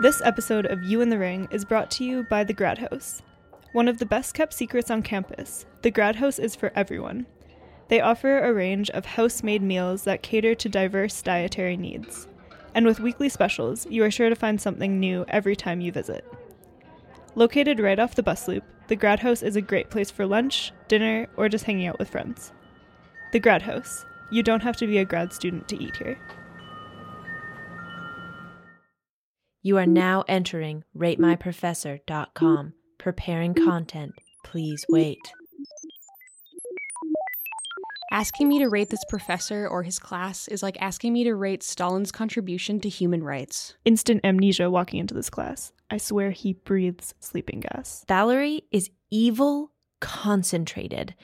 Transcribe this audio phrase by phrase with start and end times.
[0.00, 3.20] This episode of You in the Ring is brought to you by the Grad House.
[3.72, 7.26] One of the best kept secrets on campus, the Grad House is for everyone.
[7.88, 12.28] They offer a range of house made meals that cater to diverse dietary needs.
[12.76, 16.24] And with weekly specials, you are sure to find something new every time you visit.
[17.34, 20.70] Located right off the bus loop, the Grad House is a great place for lunch,
[20.86, 22.52] dinner, or just hanging out with friends.
[23.32, 24.04] The Grad House.
[24.30, 26.18] You don't have to be a grad student to eat here.
[29.68, 32.72] You are now entering ratemyprofessor.com.
[32.96, 34.12] Preparing content.
[34.42, 35.18] Please wait.
[38.10, 41.62] Asking me to rate this professor or his class is like asking me to rate
[41.62, 43.74] Stalin's contribution to human rights.
[43.84, 45.74] Instant amnesia walking into this class.
[45.90, 48.06] I swear he breathes sleeping gas.
[48.08, 51.14] Valerie is evil concentrated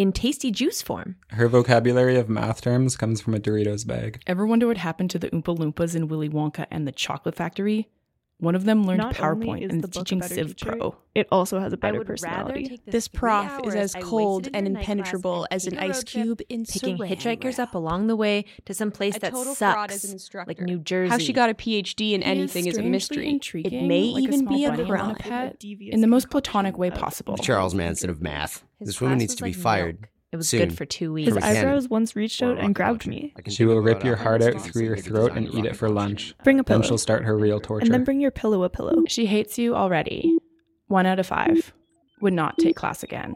[0.00, 1.16] in tasty juice form.
[1.28, 4.22] Her vocabulary of math terms comes from a Doritos bag.
[4.26, 7.90] Ever wonder what happened to the Oompa Loompas in Willy Wonka and the Chocolate Factory?
[8.40, 10.96] One of them learned Not PowerPoint and is teaching Civ teacher, Pro.
[11.14, 12.68] It also has a better I would rather personality.
[12.68, 16.40] take This prof is as cold and in night class impenetrable as an ice cube
[16.48, 17.68] in picking Saran hitchhikers wrap.
[17.68, 21.10] up along the way to some place that total fraud as sucks, like New Jersey.
[21.10, 23.28] How she got a PhD in He anything is a mystery.
[23.28, 25.14] Intriguing, it may like even small be a bunny crime.
[25.16, 27.36] pet, in the most platonic way possible.
[27.36, 28.64] The Charles Manson of math.
[28.78, 30.00] His this woman needs to be like fired.
[30.00, 30.10] milk.
[30.32, 30.60] It was soon.
[30.60, 31.28] good for two His weeks.
[31.30, 31.56] From a cannon.
[31.66, 33.34] eyebrows once reached out and grabbed me.
[33.48, 36.34] She will rip your heart out through your throat and eat it for lunch.
[36.44, 36.78] Bring a pillow.
[36.80, 37.84] Then she'll start her real torture.
[37.84, 39.02] and then bring your pillow a pillow.
[39.08, 40.38] She hates you already.
[40.86, 41.72] One out of five.
[42.20, 43.34] Would not take class again.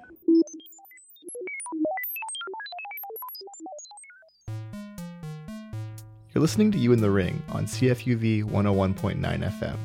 [6.35, 9.77] You're listening to You in the Ring on CFUV 101.9 FM,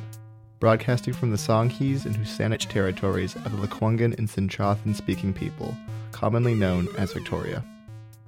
[0.59, 5.75] broadcasting from the Songhees and WSÁNEĆ territories of the Lekwungen and SENĆOŦEN speaking people,
[6.11, 7.63] commonly known as Victoria.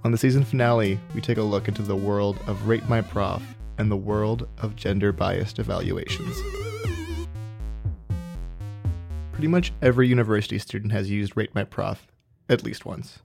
[0.06, 3.44] On the season finale, we take a look into the world of Rate My Prof
[3.78, 6.36] and the world of gender biased evaluations.
[9.34, 12.08] Pretty much every university student has used Rate My Prof
[12.48, 13.20] at least once.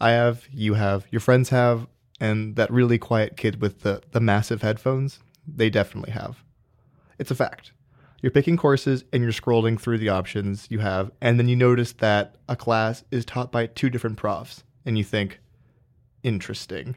[0.00, 1.86] I have, you have, your friends have,
[2.18, 6.42] and that really quiet kid with the, the massive headphones, they definitely have.
[7.18, 7.72] It's a fact.
[8.22, 11.92] You're picking courses and you're scrolling through the options you have, and then you notice
[11.94, 15.40] that a class is taught by two different profs, and you think,
[16.22, 16.94] interesting,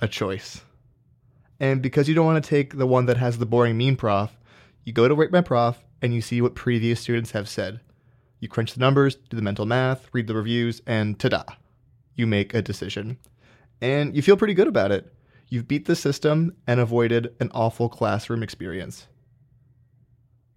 [0.00, 0.62] a choice.
[1.60, 4.36] And because you don't want to take the one that has the boring mean prof,
[4.84, 7.80] you go to Rate My Prof and you see what previous students have said.
[8.40, 11.44] You crunch the numbers, do the mental math, read the reviews, and ta da!
[12.14, 13.18] You make a decision
[13.80, 15.12] and you feel pretty good about it.
[15.48, 19.06] You've beat the system and avoided an awful classroom experience.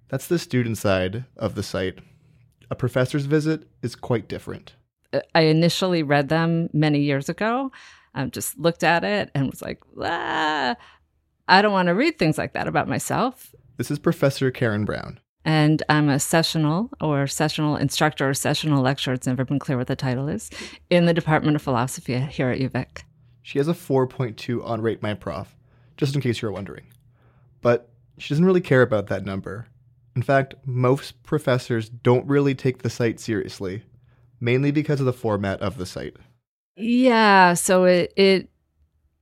[0.10, 2.00] That's the student side of the site.
[2.72, 4.74] A professor's visit is quite different.
[5.34, 7.72] I initially read them many years ago.
[8.14, 10.76] I just looked at it and was like, ah,
[11.48, 13.54] I don't want to read things like that about myself.
[13.78, 15.20] This is Professor Karen Brown.
[15.46, 19.88] And I'm a sessional or sessional instructor or sessional lecturer, it's never been clear what
[19.88, 20.50] the title is,
[20.90, 23.04] in the Department of Philosophy here at UVic.
[23.42, 25.56] She has a 4.2 on Rate My Prof,
[25.98, 26.88] just in case you're wondering.
[27.62, 29.68] But she doesn't really care about that number.
[30.16, 33.84] In fact, most professors don't really take the site seriously,
[34.40, 36.18] mainly because of the format of the site.
[36.76, 38.50] Yeah, so it it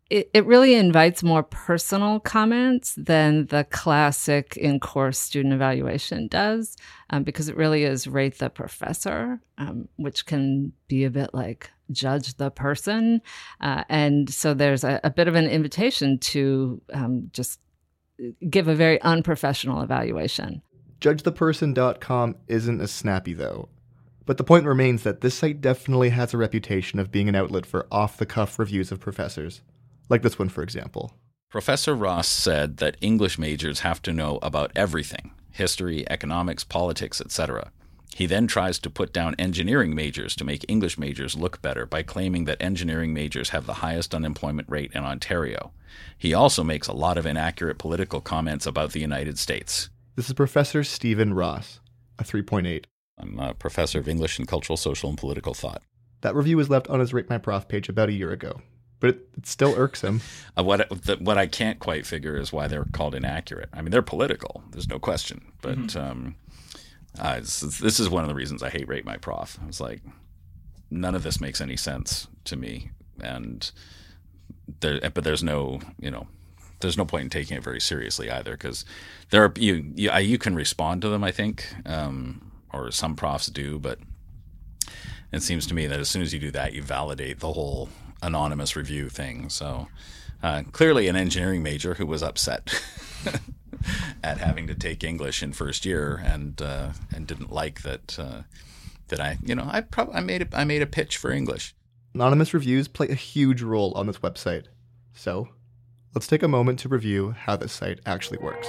[0.09, 6.77] it, really invites more personal comments than the classic in course student evaluation does,
[7.09, 11.71] um, because it really is rate the professor, um, which can be a bit like
[11.91, 13.21] judge the person.
[13.59, 17.59] Uh, and so there's a, a bit of an invitation to um, just
[18.49, 20.61] give a very unprofessional evaluation.
[20.99, 23.69] JudgeThePerson.com isn't as snappy though.
[24.25, 27.65] But the point remains that this site definitely has a reputation of being an outlet
[27.65, 29.61] for off the cuff reviews of professors.
[30.09, 31.13] Like this one, for example.
[31.49, 37.71] Professor Ross said that English majors have to know about everything history, economics, politics, etc.
[38.15, 42.03] He then tries to put down engineering majors to make English majors look better by
[42.03, 45.71] claiming that engineering majors have the highest unemployment rate in Ontario.
[46.17, 49.89] He also makes a lot of inaccurate political comments about the United States.
[50.17, 51.79] This is Professor Stephen Ross,
[52.17, 52.85] a 3.8.
[53.19, 55.83] I'm a professor of English and cultural, social, and political thought.
[56.21, 58.61] That review was left on his Rate My Prof page about a year ago,
[58.99, 60.21] but it, it still irks him.
[60.57, 63.69] Uh, what the, what I can't quite figure is why they're called inaccurate.
[63.71, 64.63] I mean, they're political.
[64.71, 65.51] There's no question.
[65.61, 66.33] But um,
[67.19, 69.59] uh, it's, it's- this is one of the reasons I hate Rate My Prof.
[69.61, 70.01] I was like,
[70.89, 72.89] none of this makes any sense to me,
[73.21, 73.69] and
[74.79, 76.25] there, but there's no, you know,
[76.79, 78.85] there's no point in taking it very seriously either because
[79.29, 81.23] there are you you, you can respond to them.
[81.23, 83.99] I think, um, or some profs do, but
[85.31, 87.89] it seems to me that as soon as you do that, you validate the whole
[88.21, 89.49] anonymous review thing.
[89.49, 89.87] So
[90.41, 92.81] uh, clearly, an engineering major who was upset
[94.23, 98.41] at having to take English in first year, and uh, and didn't like that uh,
[99.07, 101.73] that I you know I probably I made a, I made a pitch for English.
[102.13, 104.65] Anonymous reviews play a huge role on this website.
[105.13, 105.49] So,
[106.13, 108.67] let's take a moment to review how this site actually works.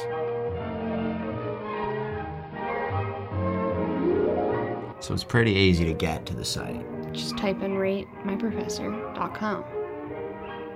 [5.00, 6.84] So it's pretty easy to get to the site.
[7.12, 9.64] Just type in ratemyprofessor.com.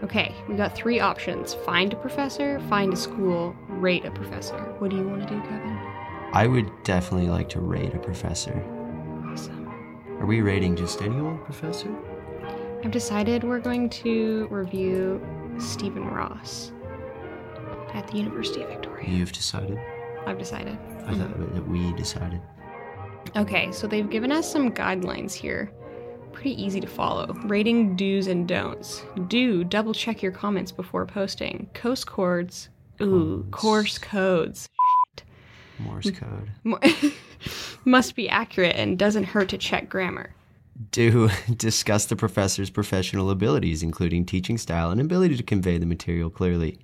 [0.05, 4.57] Okay, we got three options find a professor, find a school, rate a professor.
[4.79, 5.79] What do you want to do, Kevin?
[6.33, 8.65] I would definitely like to rate a professor.
[9.27, 9.69] Awesome.
[10.19, 11.95] Are we rating just any old professor?
[12.83, 15.21] I've decided we're going to review
[15.59, 16.73] Stephen Ross
[17.95, 19.09] at the University of Victoria.
[19.09, 19.79] You've decided?
[20.27, 20.79] I've decided.
[21.07, 21.55] I thought mm-hmm.
[21.55, 22.41] that we decided.
[23.37, 25.71] Okay, so they've given us some guidelines here.
[26.33, 27.33] Pretty easy to follow.
[27.45, 29.05] Rating do's and don'ts.
[29.29, 31.69] Do double check your comments before posting.
[31.75, 32.69] Coast chords.
[33.01, 33.51] Ooh, Codes.
[33.51, 34.69] course codes.
[35.79, 36.51] Morse code.
[37.85, 40.35] Must be accurate and doesn't hurt to check grammar.
[40.91, 46.31] Do discuss the professor's professional abilities, including teaching style and ability to convey the material
[46.31, 46.79] clearly.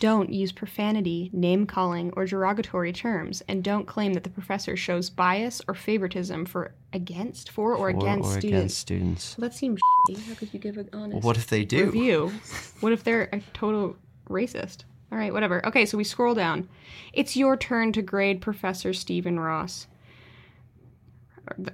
[0.00, 5.08] Don't use profanity, name calling, or derogatory terms, and don't claim that the professor shows
[5.08, 8.44] bias or favoritism for against, for, or For against or students.
[8.58, 9.38] against students.
[9.38, 9.80] Well, that seems
[10.10, 10.26] shitty.
[10.28, 11.86] How could you give an honest Well, what if they do?
[11.86, 12.32] review?
[12.80, 13.96] what if they're a total
[14.28, 14.78] racist?
[15.12, 15.64] All right, whatever.
[15.64, 16.68] Okay, so we scroll down.
[17.12, 19.86] It's your turn to grade Professor Stephen Ross.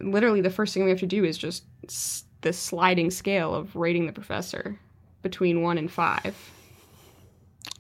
[0.01, 3.75] Literally, the first thing we have to do is just s- the sliding scale of
[3.77, 4.79] rating the professor
[5.23, 6.37] between one and five.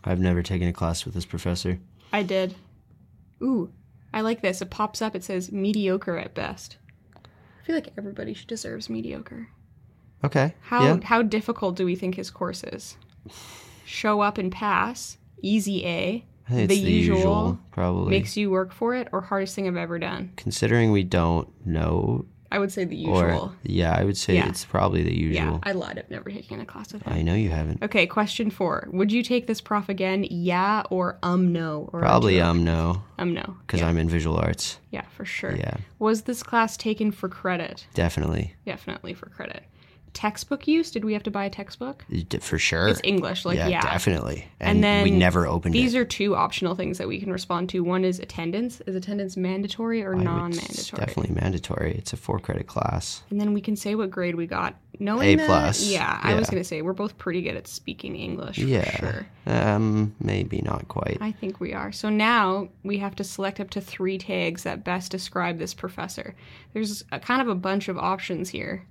[0.04, 1.78] I've never taken a class with this professor.
[2.12, 2.54] I did.
[3.42, 3.72] Ooh,
[4.12, 4.60] I like this.
[4.62, 5.14] It pops up.
[5.14, 6.76] It says mediocre at best.
[7.16, 9.48] I feel like everybody deserves mediocre.
[10.25, 10.54] Okay.
[10.60, 10.98] How yeah.
[11.02, 12.96] how difficult do we think his course is?
[13.84, 15.16] Show up and pass.
[15.43, 16.25] Easy A.
[16.50, 18.11] The the usual, usual, probably.
[18.11, 20.32] Makes you work for it, or hardest thing I've ever done.
[20.37, 23.17] Considering we don't know, I would say the usual.
[23.17, 24.49] or yeah, I would say Yeah.
[24.49, 25.35] it's probably the usual.
[25.52, 25.58] yeah.
[25.62, 25.99] I lied.
[26.00, 27.12] I've never taken a class with him.
[27.12, 27.81] I know you haven't.
[27.82, 28.88] Okay, question four.
[28.93, 30.26] Would you take this prof again?
[30.29, 31.88] Yeah or um no?
[31.93, 33.56] Or Probably um no, um no.
[33.67, 33.87] because yeah.
[33.88, 34.79] I'm in visual arts.
[34.91, 35.55] yeah, for sure.
[35.55, 37.87] Yeah, Was this class taken for credit?
[37.94, 39.62] definitely, Definitely for credit.
[40.12, 40.90] Textbook use?
[40.90, 42.04] Did we have to buy a textbook?
[42.40, 42.88] For sure.
[42.88, 43.80] It's English, like yeah, yeah.
[43.82, 44.46] definitely.
[44.58, 45.78] And And, then we never opened it.
[45.78, 45.98] These it.
[45.98, 47.80] are two optional things that we can respond to.
[47.84, 48.80] One is attendance.
[48.82, 51.04] Is attendance mandatory or I non-mandatory?
[51.06, 51.94] Definitely mandatory.
[51.96, 53.22] It's a four credit class.
[53.30, 54.74] And then we can say what grade we got.
[54.98, 55.88] Knowing A that- plus.
[55.88, 58.56] yeah, I was gonna say we're both pretty good at speaking English.
[58.56, 58.90] For yeah.
[58.98, 59.26] sure.
[59.46, 61.18] Um, maybe not quite.
[61.20, 61.92] I think we are.
[61.92, 66.34] So now we have to select up to three tags that best describe this professor.
[66.74, 68.84] There's a kind of a bunch of options here.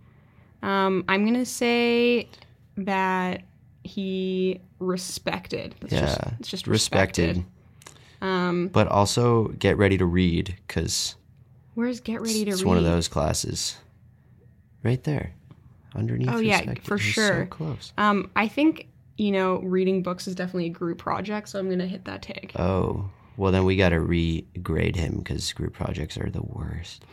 [0.61, 2.29] Um, I'm gonna say
[2.77, 3.43] that
[3.83, 5.75] he respected.
[5.81, 7.37] That's yeah, just, it's just respected.
[7.37, 7.45] respected.
[8.21, 11.15] Um, But also get ready to read because
[11.75, 12.47] where's get ready to read?
[12.49, 12.67] it's read?
[12.67, 13.77] one of those classes.
[14.83, 15.33] Right there,
[15.95, 16.29] underneath.
[16.29, 17.43] Oh, yeah, for was sure.
[17.43, 17.93] So close.
[17.97, 21.87] Um, I think you know reading books is definitely a group project, so I'm gonna
[21.87, 22.51] hit that tag.
[22.57, 27.05] Oh, well then we got to regrade him because group projects are the worst.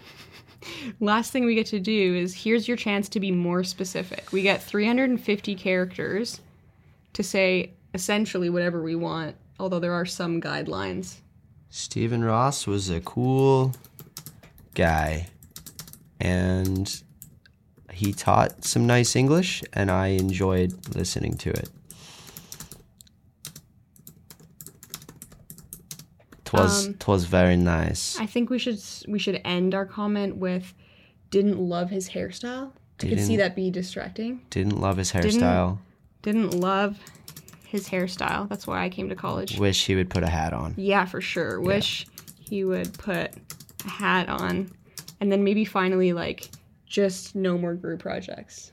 [1.01, 4.33] Last thing we get to do is here's your chance to be more specific.
[4.33, 6.41] We get 350 characters
[7.13, 11.17] to say essentially whatever we want, although there are some guidelines.
[11.71, 13.75] Stephen Ross was a cool
[14.75, 15.29] guy,
[16.21, 17.03] and
[17.93, 21.71] he taught some nice English, and I enjoyed listening to it.
[26.47, 28.19] Twas Um, twas very nice.
[28.19, 30.73] I think we should we should end our comment with
[31.31, 32.71] didn't love his hairstyle.
[33.03, 34.41] I could see that be distracting.
[34.49, 35.79] Didn't love his hairstyle.
[36.23, 36.99] Didn't love
[37.67, 38.49] his hairstyle.
[38.49, 39.59] That's why I came to college.
[39.59, 40.75] Wish he would put a hat on.
[40.79, 41.61] Yeah, for sure.
[41.61, 42.07] Wish
[42.41, 43.33] he would put
[43.85, 44.71] a hat on
[45.21, 46.49] and then maybe finally like
[46.87, 48.73] just no more group projects.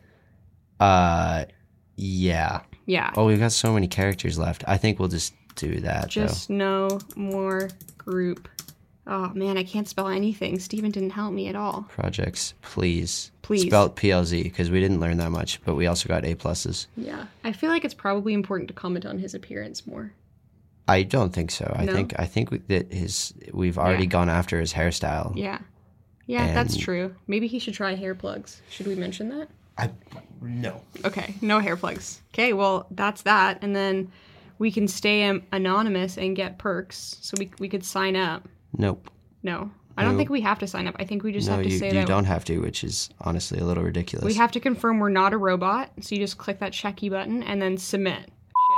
[0.79, 1.45] Uh,
[1.95, 2.61] yeah.
[2.85, 3.11] Yeah.
[3.15, 4.63] Oh, we've got so many characters left.
[4.67, 8.47] I think we'll just do that Just no more group.
[9.05, 10.59] Oh man, I can't spell anything.
[10.59, 11.85] Steven didn't help me at all.
[11.89, 13.31] Projects, please.
[13.41, 13.63] Please.
[13.63, 16.87] Spelt PLZ because we didn't learn that much, but we also got A pluses.
[16.95, 17.25] Yeah.
[17.43, 20.13] I feel like it's probably important to comment on his appearance more.
[20.87, 21.73] I don't think so.
[21.77, 21.93] I No?
[21.93, 24.09] think I think that his we've already Yeah.
[24.09, 25.35] gone after his hairstyle.
[25.35, 25.59] Yeah.
[26.25, 27.13] Yeah, that's true.
[27.27, 28.61] Maybe he should try hair plugs.
[28.69, 29.49] Should we mention that?
[29.77, 29.89] I
[30.41, 30.81] no.
[31.03, 32.21] Okay, no hair plugs.
[32.33, 33.59] Okay, well, that's that.
[33.61, 34.09] And then
[34.59, 37.17] we can stay um, anonymous and get perks.
[37.21, 38.47] So we, we could sign up.
[38.77, 39.09] Nope.
[39.43, 39.71] No.
[39.97, 40.17] I don't No.
[40.17, 40.95] think we have to sign up.
[40.99, 42.83] I think we just no, have to you, say you that don't have to, which
[42.83, 44.25] is honestly a little ridiculous.
[44.25, 45.91] we have to confirm we're not a robot.
[46.01, 48.31] So you just click that checky button and then submit.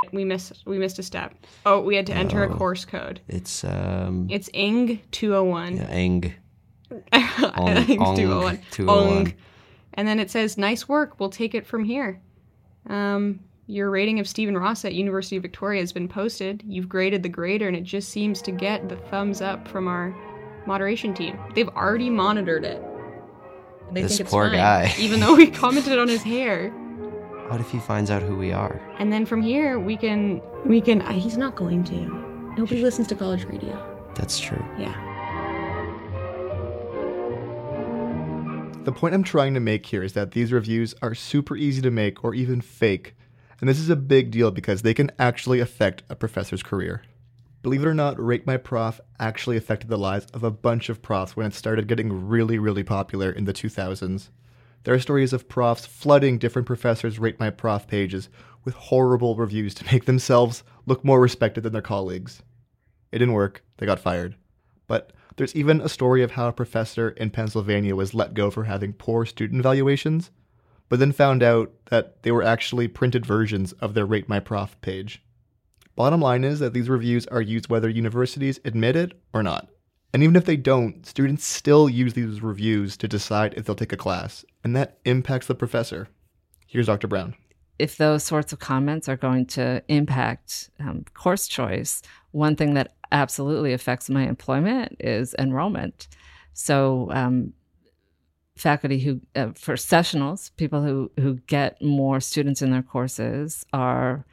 [0.03, 1.34] Shit, we missed we missed a step.
[1.65, 2.58] Oh, we had to enter a Oh.
[2.58, 3.22] course code.
[3.29, 5.77] It's um It's ING 201.
[5.77, 6.34] yeah, Eng.
[7.13, 8.60] ING Ong- 201.
[8.72, 8.89] 201.
[8.89, 9.34] Ong.
[9.94, 11.20] And then it says, "Nice work.
[11.20, 12.20] We'll take it from here."
[12.89, 16.63] Um, your rating of Stephen Ross at University of Victoria has been posted.
[16.67, 20.15] You've graded the grader, and it just seems to get the thumbs up from our
[20.67, 21.39] moderation team.
[21.55, 22.81] They've already monitored it.
[23.91, 24.93] They This think it's poor fine, guy.
[25.00, 26.69] even though we commented on his hair.
[27.50, 28.81] What if he finds out who we are?
[28.98, 31.01] And then from here, we can we can.
[31.03, 32.53] Uh, he's not going to.
[32.57, 34.12] Nobody listens to college radio.
[34.15, 34.63] That's true.
[34.79, 34.93] Yeah.
[38.84, 41.91] The point I'm trying to make here is that these reviews are super easy to
[41.91, 43.14] make or even fake,
[43.59, 47.03] and this is a big deal because they can actually affect a professor's career.
[47.62, 51.01] Believe it or not, Rate My Prof actually affected the lives of a bunch of
[51.01, 54.29] profs when it started getting really, really popular in the 2000s.
[54.83, 58.29] There are stories of profs flooding different professors' Rate My Prof pages
[58.63, 62.43] with horrible reviews to make themselves look more respected than their colleagues.
[63.12, 64.35] It didn't work, they got fired.
[64.85, 68.65] But there's even a story of how a professor in Pennsylvania was let go for
[68.65, 70.29] having poor student evaluations,
[70.89, 74.80] but then found out that they were actually printed versions of their Rate My Prof
[74.82, 75.24] page.
[75.96, 79.70] Bottom line is that these reviews are used whether universities admit it or not.
[80.13, 83.94] And even if they don't, students still use these reviews to decide if they'll take
[83.94, 86.08] a class, and that impacts the professor.
[86.68, 87.08] Here's Dr.
[87.08, 87.36] Brown.
[87.80, 92.01] if those sorts of comments are going to impact um, course choice,
[92.32, 96.08] one thing that absolutely affects my employment is enrollment.
[96.54, 97.54] So, um,
[98.55, 104.25] faculty who, uh, for sessionals, people who, who get more students in their courses are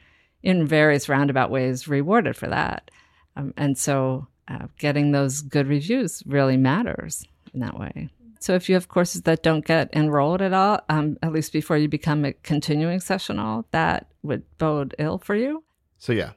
[0.43, 2.91] in various roundabout ways rewarded for that.
[3.37, 8.11] Um, and so, uh, getting those good reviews really matters in that way.
[8.41, 11.77] So if you have courses that don't get enrolled at all, um, at least before
[11.77, 15.63] you become a continuing sessional, that would bode ill for you.
[15.99, 16.33] So, yeah,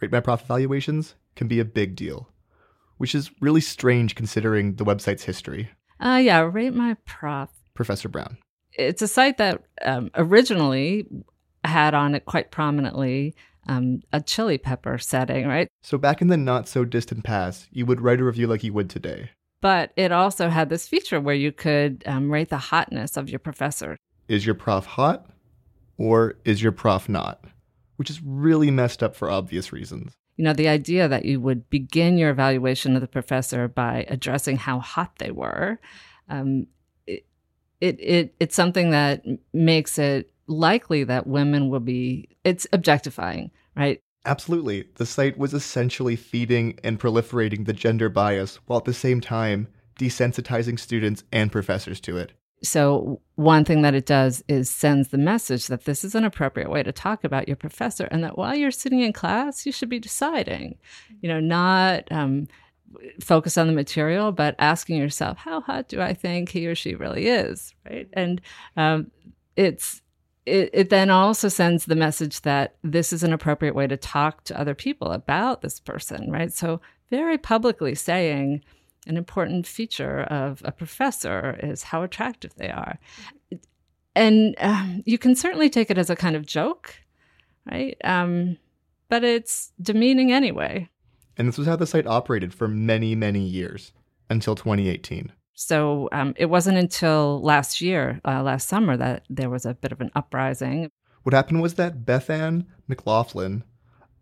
[0.00, 2.28] Rate My Prof evaluations can be a big deal,
[2.98, 5.70] which is really strange considering the website's history.
[6.00, 7.50] Uh, yeah, rate my prof.
[7.74, 8.38] Professor Brown.
[8.72, 11.06] It's a site that um, originally
[11.64, 13.34] had on it quite prominently
[13.68, 15.68] um, a chili pepper setting, right?
[15.82, 18.72] So, back in the not so distant past, you would write a review like you
[18.72, 19.30] would today.
[19.60, 23.38] But it also had this feature where you could um, rate the hotness of your
[23.38, 23.96] professor.
[24.28, 25.26] Is your prof hot
[25.98, 27.44] or is your prof not?
[27.96, 30.12] Which is really messed up for obvious reasons.
[30.40, 34.56] You know, the idea that you would begin your evaluation of the professor by addressing
[34.56, 35.78] how hot they were,
[36.30, 36.66] um,
[37.06, 37.26] it,
[37.82, 42.30] it, it it's something that makes it likely that women will be.
[42.42, 44.00] It's objectifying, right?
[44.24, 44.88] Absolutely.
[44.94, 49.68] The site was essentially feeding and proliferating the gender bias while at the same time
[49.98, 52.32] desensitizing students and professors to it.
[52.62, 56.70] So one thing that it does is sends the message that this is an appropriate
[56.70, 59.88] way to talk about your professor, and that while you're sitting in class, you should
[59.88, 60.78] be deciding,
[61.22, 62.46] you know, not um,
[63.20, 66.94] focus on the material, but asking yourself, how hot do I think he or she
[66.94, 68.08] really is, right?
[68.12, 68.40] And
[68.76, 69.10] um,
[69.56, 70.02] it's
[70.46, 74.44] it, it then also sends the message that this is an appropriate way to talk
[74.44, 76.52] to other people about this person, right?
[76.52, 78.62] So very publicly saying
[79.06, 82.98] an important feature of a professor is how attractive they are.
[84.14, 86.94] And um, you can certainly take it as a kind of joke,
[87.70, 87.96] right?
[88.04, 88.58] Um,
[89.08, 90.88] but it's demeaning anyway.
[91.36, 93.92] And this was how the site operated for many, many years
[94.28, 95.32] until 2018.
[95.54, 99.92] So um, it wasn't until last year, uh, last summer, that there was a bit
[99.92, 100.90] of an uprising.
[101.22, 103.64] What happened was that Beth Ann McLaughlin,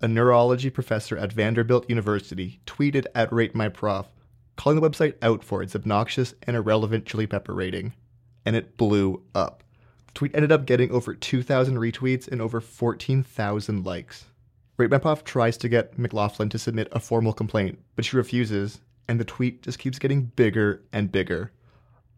[0.00, 4.06] a neurology professor at Vanderbilt University, tweeted at Rate My Prof,
[4.58, 7.94] calling the website out for its obnoxious and irrelevant chili pepper rating.
[8.44, 9.62] And it blew up.
[10.08, 14.26] The tweet ended up getting over 2,000 retweets and over 14,000 likes.
[14.76, 18.80] Rate My Prof tries to get McLaughlin to submit a formal complaint, but she refuses,
[19.06, 21.52] and the tweet just keeps getting bigger and bigger.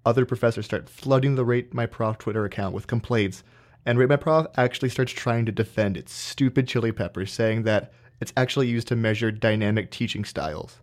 [0.06, 3.44] Other professors start flooding the Rate My Prof Twitter account with complaints,
[3.84, 7.92] and Rate My Prof actually starts trying to defend its stupid chili pepper, saying that
[8.20, 10.80] it's actually used to measure dynamic teaching styles.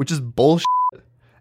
[0.00, 0.64] Which is bullshit.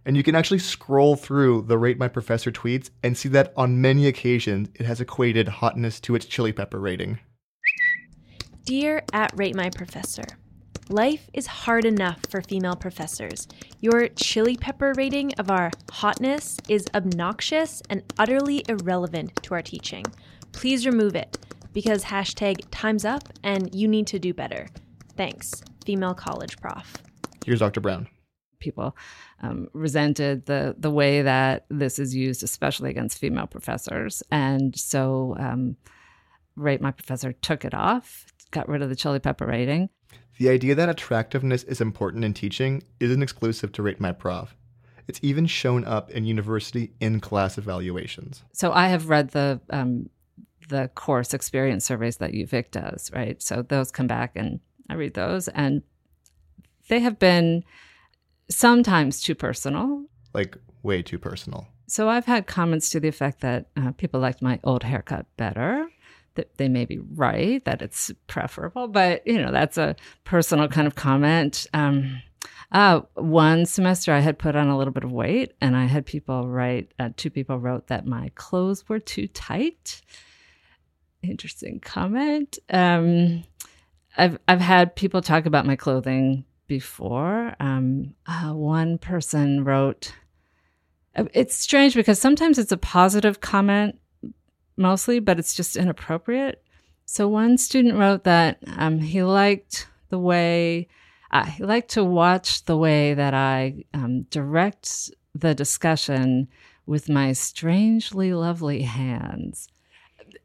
[0.06, 3.80] And you can actually scroll through the Rate My Professor tweets and see that on
[3.80, 7.20] many occasions it has equated hotness to its chili pepper rating.
[8.66, 10.26] Dear at Rate My Professor,
[10.90, 13.48] life is hard enough for female professors.
[13.80, 20.04] Your chili pepper rating of our hotness is obnoxious and utterly irrelevant to our teaching.
[20.52, 21.38] Please remove it
[21.72, 24.68] because hashtag time's up and you need to do better.
[25.16, 25.54] Thanks,
[25.86, 26.98] female college prof.
[27.46, 27.80] Here's Dr.
[27.80, 28.10] Brown.
[28.60, 28.96] People
[29.42, 35.36] um, resented the the way that this is used, especially against female professors, and so
[35.40, 35.76] um,
[36.56, 39.90] Rate My Professor took it off got rid of the chili pepper rating.
[40.38, 44.56] The idea that attractiveness is important in teaching isn't exclusive to Rate My Prof.
[45.08, 48.44] It's even shown up in university in class evaluations.
[48.54, 50.10] So I have read the um,
[50.70, 53.42] the course experience surveys that UVic does, right?
[53.42, 55.82] So those come back and I read those, and
[56.90, 57.64] they have been
[58.50, 60.06] sometimes too personal.
[60.34, 61.68] Like, way too personal.
[61.88, 65.88] So I've had comments to the effect that uh, people liked my old haircut better.
[66.36, 70.86] That they may be right, that it's preferable, but you know that's a personal kind
[70.88, 71.66] of comment.
[71.74, 72.22] Um,
[72.72, 76.06] uh, one semester I had put on a little bit of weight, and I had
[76.06, 76.94] people write.
[77.00, 80.02] Uh, two people wrote that my clothes were too tight.
[81.24, 82.60] Interesting comment.
[82.70, 83.44] Um,
[84.16, 87.54] I've I've had people talk about my clothing before.
[87.60, 90.14] Um, uh, one person wrote
[91.34, 94.00] it's strange because sometimes it's a positive comment
[94.78, 96.64] mostly, but it's just inappropriate.
[97.06, 100.88] So one student wrote that um, he liked the way
[101.32, 106.48] uh, he liked to watch the way that I um, direct the discussion
[106.86, 109.68] with my strangely lovely hands,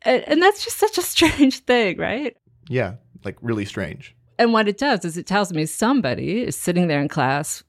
[0.03, 2.37] and, and that's just such a strange thing, right?
[2.69, 4.15] Yeah, like really strange.
[4.39, 7.63] And what it does is it tells me somebody is sitting there in class,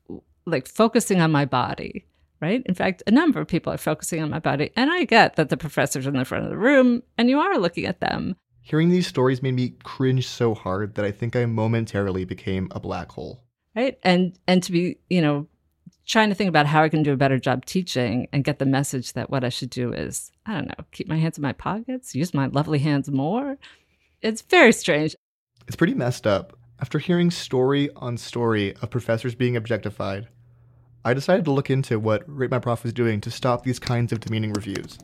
[0.46, 2.06] like focusing on my body
[2.42, 2.64] right?
[2.66, 4.72] In fact, a number of people are focusing on my body.
[4.76, 7.58] And I get that the professor's in the front of the room and you are
[7.58, 8.36] looking at them.
[8.62, 12.80] Hearing these stories made me cringe so hard that I think I momentarily became a
[12.80, 13.44] black hole.
[13.76, 14.00] Right?
[14.04, 15.48] And and to be, you know,
[16.06, 18.66] trying to think about how I can do a better job teaching and get the
[18.66, 21.54] message that what I should do is, I don't know, keep my hands in my
[21.54, 23.58] pockets, use my lovely hands more.
[24.22, 25.16] It's very strange.
[25.68, 26.58] It's pretty messed up.
[26.80, 30.28] After hearing story on story of professors being objectified,
[31.04, 34.20] I decided to look into what Rate My Prof doing to stop these kinds of
[34.20, 34.98] demeaning reviews.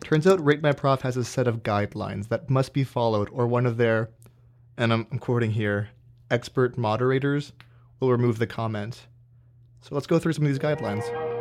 [0.00, 3.46] Turns out Rate My Prof has a set of guidelines that must be followed, or
[3.46, 4.10] one of their,
[4.76, 5.88] and I'm, I'm quoting here,
[6.30, 7.52] expert moderators
[7.98, 9.06] will remove the comment.
[9.80, 11.31] So let's go through some of these guidelines.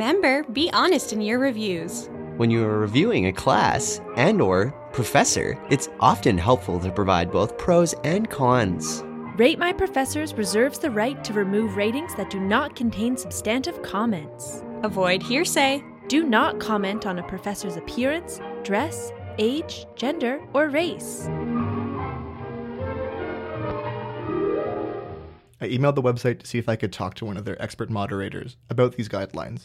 [0.00, 2.08] Remember, be honest in your reviews.
[2.38, 7.58] When you are reviewing a class and or professor, it's often helpful to provide both
[7.58, 9.04] pros and cons.
[9.36, 14.64] Rate My Professors reserves the right to remove ratings that do not contain substantive comments.
[14.84, 15.84] Avoid hearsay.
[16.08, 21.28] Do not comment on a professor's appearance, dress, age, gender, or race.
[25.60, 27.90] I emailed the website to see if I could talk to one of their expert
[27.90, 29.64] moderators about these guidelines,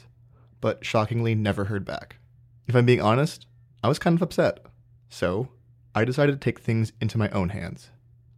[0.62, 2.18] but shockingly never heard back.
[2.68, 3.46] If I'm being honest,
[3.84, 4.66] I was kind of upset.
[5.10, 5.50] So,
[5.94, 7.90] I decided to take things into my own hands.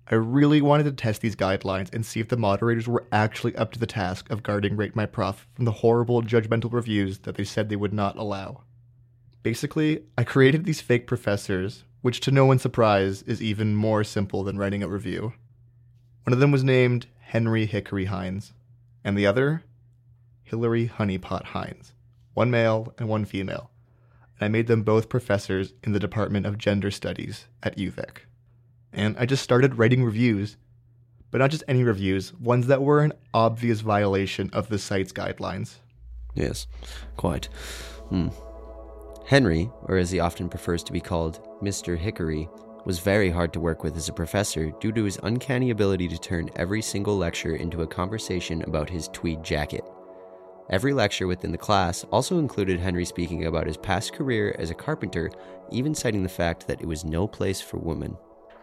[0.09, 3.73] I really wanted to test these guidelines and see if the moderators were actually up
[3.73, 7.43] to the task of guarding Rate My Prof from the horrible judgmental reviews that they
[7.43, 8.63] said they would not allow.
[9.43, 14.43] Basically, I created these fake professors, which to no one's surprise is even more simple
[14.43, 15.33] than writing a review.
[16.23, 18.53] One of them was named Henry Hickory Hines,
[19.03, 19.63] and the other,
[20.43, 21.91] Hillary Honeypot Hines.
[22.37, 23.71] One male and one female
[24.39, 28.27] and I made them both professors in the Department of Gender Studies at UVic.
[28.93, 30.55] And I just started writing reviews,
[31.31, 35.77] but not just any reviews, ones that were an obvious violation of the site's guidelines.
[36.35, 36.67] Yes,
[37.15, 37.45] quite.
[38.09, 38.27] Hmm.
[39.25, 41.97] Henry, or as he often prefers to be called, Mr.
[41.97, 42.47] Hickory,
[42.85, 46.19] was very hard to work with as a professor due to his uncanny ability to
[46.19, 49.83] turn every single lecture into a conversation about his tweed jacket.
[50.69, 54.75] Every lecture within the class also included Henry speaking about his past career as a
[54.75, 55.31] carpenter,
[55.71, 58.17] even citing the fact that it was no place for women.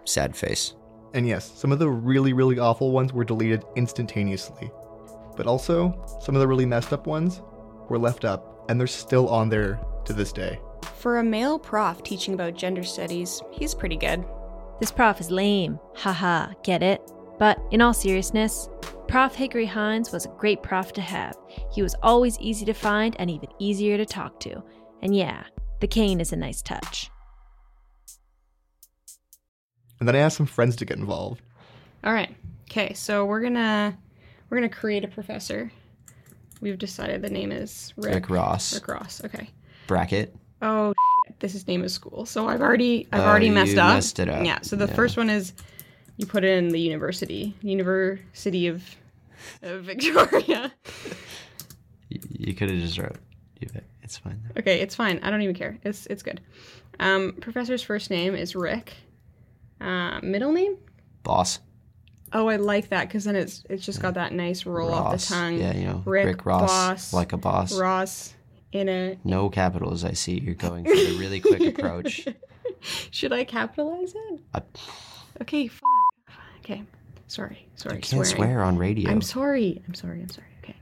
[0.04, 0.74] Sad face.
[1.14, 4.70] And yes, some of the really, really awful ones were deleted instantaneously.
[5.34, 7.40] But also, some of the really messed up ones
[7.88, 10.60] were left up, and they're still on there to this day.
[10.96, 14.24] For a male prof teaching about gender studies, he's pretty good.
[14.78, 15.78] This prof is lame.
[15.94, 17.00] Haha, get it?
[17.38, 18.68] But in all seriousness,
[19.14, 19.32] Prof.
[19.36, 21.36] Hickory Hines was a great prof to have.
[21.72, 24.60] He was always easy to find and even easier to talk to.
[25.02, 25.44] And yeah,
[25.78, 27.12] the cane is a nice touch.
[30.00, 31.42] And then I asked some friends to get involved.
[32.02, 32.34] All right.
[32.68, 33.96] Okay, so we're gonna
[34.50, 35.70] we're gonna create a professor.
[36.60, 38.74] We've decided the name is Rick, Rick Ross.
[38.74, 39.22] Rick Ross.
[39.24, 39.48] Okay.
[39.86, 40.34] Bracket.
[40.60, 40.92] Oh,
[41.28, 41.38] shit.
[41.38, 42.26] this is name of school.
[42.26, 43.94] So I've already I've Oh, already you messed up.
[43.94, 44.44] messed it up.
[44.44, 44.58] Yeah.
[44.62, 44.94] So the Yeah.
[44.94, 45.52] first one is
[46.16, 48.96] you put in the university, University of, of
[49.62, 50.72] Victoria.
[52.08, 53.16] You, you could have just wrote.
[54.02, 54.40] It's fine.
[54.58, 55.18] Okay, it's fine.
[55.22, 55.78] I don't even care.
[55.82, 56.40] It's it's good.
[57.00, 58.92] Um, professor's first name is Rick.
[59.80, 60.76] Uh, middle name?
[61.22, 61.60] Boss.
[62.32, 65.34] Oh, I like that because then it's it's just got that nice roll off the
[65.34, 65.58] tongue.
[65.58, 67.78] Yeah, you know, Rick, Rick Ross, Boss, like a boss.
[67.78, 68.34] Ross
[68.72, 69.18] in a.
[69.24, 70.04] No capitals.
[70.04, 72.26] I see you're going for the really quick approach.
[73.10, 74.40] Should I capitalize it?
[74.54, 74.62] I,
[75.40, 75.66] Okay.
[75.66, 75.80] F-
[76.60, 76.82] okay.
[77.34, 77.66] Sorry.
[77.74, 77.96] Sorry.
[77.96, 78.52] you can't swearing.
[78.52, 79.10] swear on radio.
[79.10, 79.82] I'm sorry.
[79.88, 80.20] I'm sorry.
[80.22, 80.46] I'm sorry.
[80.62, 80.76] Okay.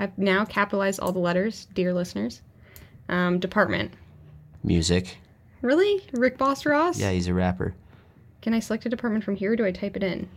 [0.00, 2.42] I've now capitalized all the letters, dear listeners.
[3.08, 3.92] Um, department.
[4.64, 5.16] Music.
[5.62, 6.04] Really?
[6.12, 6.98] Rick Boss Ross?
[6.98, 7.72] Yeah, he's a rapper.
[8.42, 10.28] Can I select a department from here or do I type it in?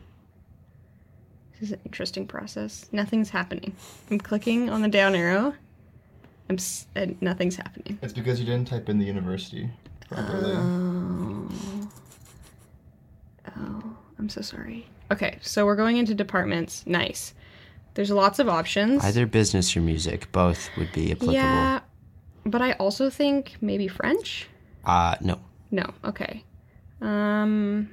[1.54, 2.88] This is an interesting process.
[2.92, 3.76] Nothing's happening.
[4.12, 5.56] I'm clicking on the down arrow.
[6.48, 7.98] I'm s- and nothing's happening.
[8.04, 9.68] It's because you didn't type in the university
[10.12, 10.54] properly.
[10.56, 11.50] Oh.
[13.58, 13.98] Oh,
[14.30, 14.86] I'm so sorry.
[15.12, 16.84] Okay, so we're going into departments.
[16.86, 17.34] Nice.
[17.96, 19.04] There's lots of options.
[19.04, 20.32] Either business or music.
[20.32, 21.34] Both would be applicable.
[21.34, 21.80] Yeah,
[22.46, 24.48] but I also think maybe French.
[24.86, 25.40] Uh, no.
[25.72, 25.84] No.
[26.06, 26.44] Okay.
[27.02, 27.90] Um,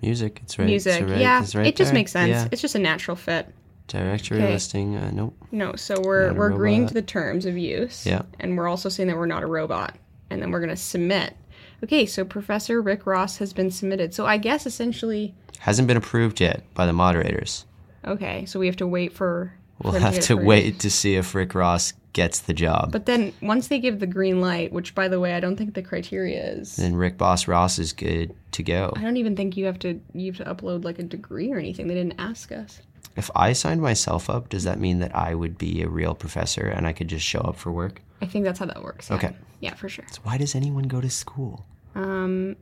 [0.00, 0.40] Music.
[0.44, 0.64] It's right.
[0.64, 1.02] music.
[1.02, 1.94] It's right, yeah, it's right it just there.
[1.94, 2.30] makes sense.
[2.30, 2.48] Yeah.
[2.50, 3.52] It's just a natural fit.
[3.88, 4.50] Directory Okay.
[4.50, 4.96] listing.
[4.96, 5.36] Uh, nope.
[5.50, 8.06] No, so we're Not we're agreeing to the terms of use.
[8.06, 8.22] Yeah.
[8.40, 9.94] And we're also saying that we're not a robot.
[10.30, 11.36] And then we're gonna submit.
[11.82, 14.14] Okay, so Professor Rick Ross has been submitted.
[14.14, 17.64] So I guess essentially Hasn't been approved yet by the moderators.
[18.04, 20.46] okay, so we have to wait for We'll for have to approved.
[20.46, 22.92] wait to see if Rick Ross gets the job.
[22.92, 25.74] But then once they give the green light, which by the way I don't think
[25.74, 28.92] the criteria is then Rick Boss Ross is good to go.
[28.96, 31.58] I don't even think you have to you have to upload like a degree or
[31.58, 31.88] anything.
[31.88, 32.80] They didn't ask us.
[33.16, 36.62] If I signed myself up, does that mean that I would be a real professor
[36.66, 38.00] and I could just show up for work?
[38.22, 39.10] I think that's how that works.
[39.10, 39.16] yeah.
[39.16, 39.36] Okay.
[39.60, 40.04] Yeah, for sure.
[40.10, 41.66] So why does anyone go to school?
[41.94, 42.56] Um,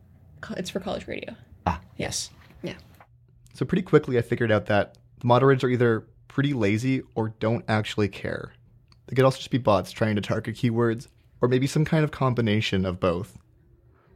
[0.56, 1.34] it's for college radio.
[1.66, 2.30] Ah, yes.
[2.62, 2.74] Yeah.
[3.54, 7.64] So pretty quickly, I figured out that the moderators are either pretty lazy or don't
[7.68, 8.52] actually care.
[9.06, 11.08] They could also just be bots trying to target keywords,
[11.40, 13.36] or maybe some kind of combination of both.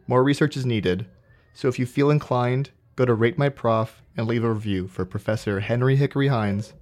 [0.06, 1.06] More research is needed,
[1.52, 5.04] so if you feel inclined, go to Rate My Prof and leave a review for
[5.04, 6.72] Professor Henry Hickory Hines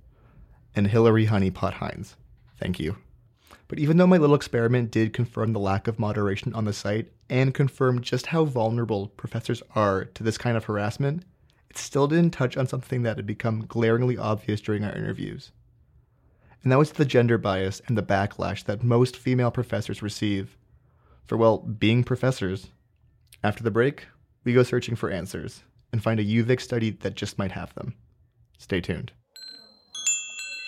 [0.77, 2.17] and Hillary Honeypot Hines.
[2.59, 2.97] Thank you.
[3.73, 7.11] But even though my little experiment did confirm the lack of moderation on the site
[7.31, 11.25] and confirm just how vulnerable professors are to this kind of harassment,
[11.71, 15.53] it still didn't touch on something that had become glaringly obvious during our interviews.
[16.63, 20.59] And that was the gender bias and the backlash that most female professors receive
[21.25, 22.67] for, well, being professors.
[23.43, 24.05] After the break,
[24.45, 27.95] we go searching for answers and find a UVic study that just might have them.
[28.59, 29.13] Stay tuned.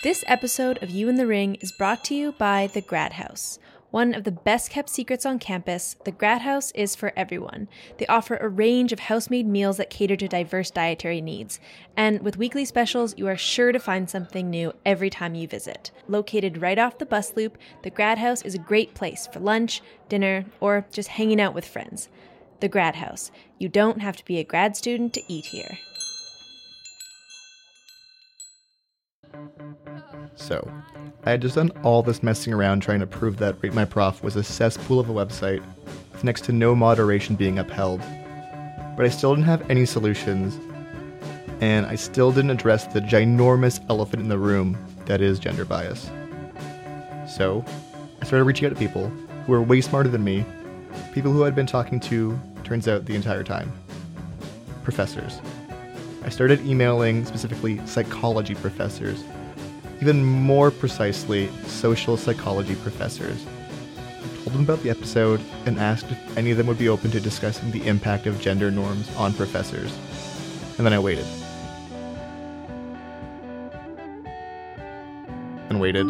[0.05, 3.57] This episode of You in the Ring is brought to you by The Grad House.
[3.89, 7.67] One of the best kept secrets on campus, the Grad House is for everyone.
[7.97, 11.59] They offer a range of house made meals that cater to diverse dietary needs.
[11.97, 15.89] And with weekly specials, you are sure to find something new every time you visit.
[16.07, 19.81] Located right off the bus loop, the Grad House is a great place for lunch,
[20.07, 22.09] dinner, or just hanging out with friends.
[22.59, 23.31] The Grad House.
[23.57, 25.79] You don't have to be a grad student to eat here.
[30.35, 30.71] So,
[31.23, 34.23] I had just done all this messing around trying to prove that Rate My Prof
[34.23, 35.63] was a cesspool of a website
[36.11, 37.99] with next to no moderation being upheld.
[38.95, 40.59] But I still didn't have any solutions,
[41.61, 46.09] and I still didn't address the ginormous elephant in the room that is gender bias.
[47.27, 47.65] So,
[48.21, 49.09] I started reaching out to people
[49.45, 50.45] who were way smarter than me,
[51.13, 53.71] people who I'd been talking to, turns out, the entire time.
[54.83, 55.39] Professors.
[56.25, 59.23] I started emailing specifically psychology professors
[60.01, 63.45] even more precisely, social psychology professors.
[63.97, 67.11] I told them about the episode and asked if any of them would be open
[67.11, 69.97] to discussing the impact of gender norms on professors.
[70.77, 71.25] And then I waited.
[75.69, 76.05] And waited.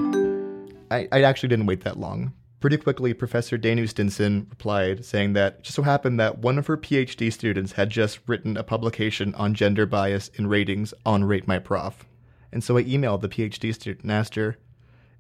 [0.92, 2.34] I, I actually didn't wait that long.
[2.66, 6.66] Pretty quickly, Professor Danu Stinson replied, saying that it just so happened that one of
[6.66, 11.48] her PhD students had just written a publication on gender bias in ratings on Rate
[11.48, 12.08] My Prof.
[12.52, 14.58] And so I emailed the PhD student and asked her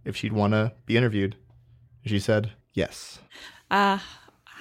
[0.04, 1.36] if she'd want to be interviewed.
[2.04, 3.20] She said yes.
[3.70, 4.00] Uh,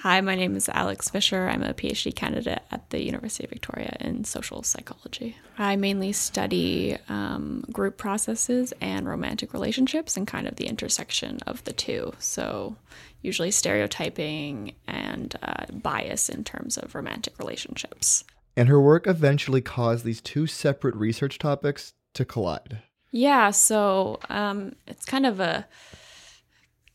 [0.05, 1.49] hi, my name is Alex Fisher.
[1.49, 5.35] I'm a PhD candidate at the University of Victoria in social psychology.
[5.57, 11.63] I mainly study um, group processes and romantic relationships and kind of the intersection of
[11.63, 12.13] the two.
[12.19, 12.75] So,
[13.23, 18.23] usually stereotyping and uh, bias in terms of romantic relationships.
[18.55, 22.77] And her work eventually caused these two separate research topics to collide.
[23.09, 25.65] Yeah, so um, it's kind of a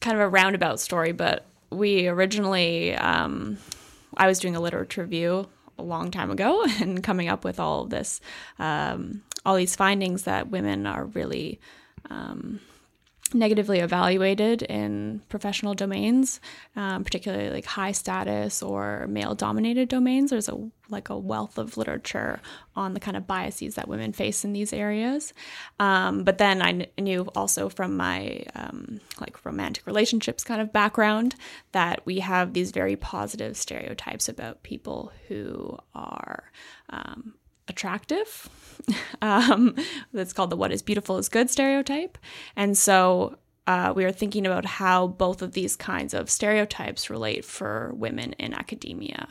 [0.00, 3.58] kind of a roundabout story, but we originally um,
[4.16, 7.82] I was doing a literature review a long time ago and coming up with all
[7.82, 8.20] of this,
[8.58, 11.60] um, all these findings that women are really
[12.08, 12.60] um,
[13.32, 16.40] negatively evaluated in professional domains,
[16.76, 20.30] um, particularly like high status or male dominated domains.
[20.30, 22.40] There's a like a wealth of literature
[22.74, 25.32] on the kind of biases that women face in these areas.
[25.78, 30.72] Um, but then I kn- knew also from my um, like romantic relationships kind of
[30.72, 31.36] background
[31.72, 36.50] that we have these very positive stereotypes about people who are
[36.90, 37.34] um,
[37.68, 38.48] attractive.
[39.22, 39.76] um,
[40.12, 42.18] that's called the what is beautiful is good stereotype.
[42.56, 47.44] And so uh, we are thinking about how both of these kinds of stereotypes relate
[47.44, 49.28] for women in academia.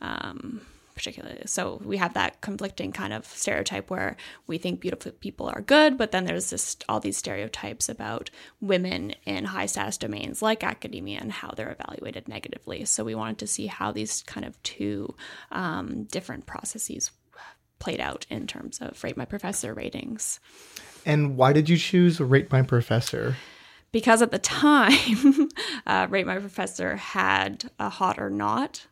[0.00, 0.62] Um,
[0.94, 4.16] particularly so we have that conflicting kind of stereotype where
[4.46, 9.12] we think beautiful people are good but then there's just all these stereotypes about women
[9.24, 13.46] in high status domains like academia and how they're evaluated negatively so we wanted to
[13.46, 15.14] see how these kind of two
[15.50, 17.10] um, different processes
[17.82, 20.38] played out in terms of rate my professor ratings.
[21.04, 23.36] And why did you choose rate my professor?
[23.90, 25.48] Because at the time,
[25.86, 28.86] uh, rate my professor had a hot or not.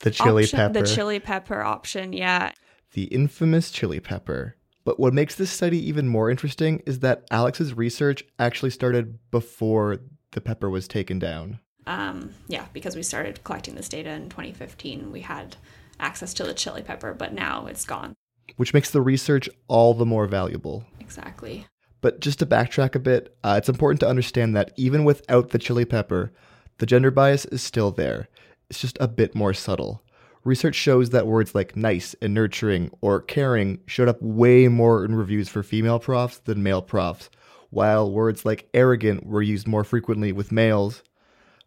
[0.00, 0.72] The chili option, pepper.
[0.74, 2.52] The chili pepper option, yeah.
[2.92, 4.54] The infamous chili pepper.
[4.84, 9.98] But what makes this study even more interesting is that Alex's research actually started before
[10.32, 11.58] the pepper was taken down.
[11.86, 15.56] Um, yeah, because we started collecting this data in 2015, we had
[16.00, 18.14] access to the chili pepper, but now it's gone.
[18.56, 20.84] Which makes the research all the more valuable.
[20.98, 21.66] Exactly.
[22.00, 25.58] But just to backtrack a bit, uh, it's important to understand that even without the
[25.58, 26.32] chili pepper,
[26.78, 28.28] the gender bias is still there.
[28.70, 30.02] It's just a bit more subtle.
[30.42, 35.14] Research shows that words like nice and nurturing or caring showed up way more in
[35.14, 37.28] reviews for female profs than male profs,
[37.68, 41.02] while words like arrogant were used more frequently with males.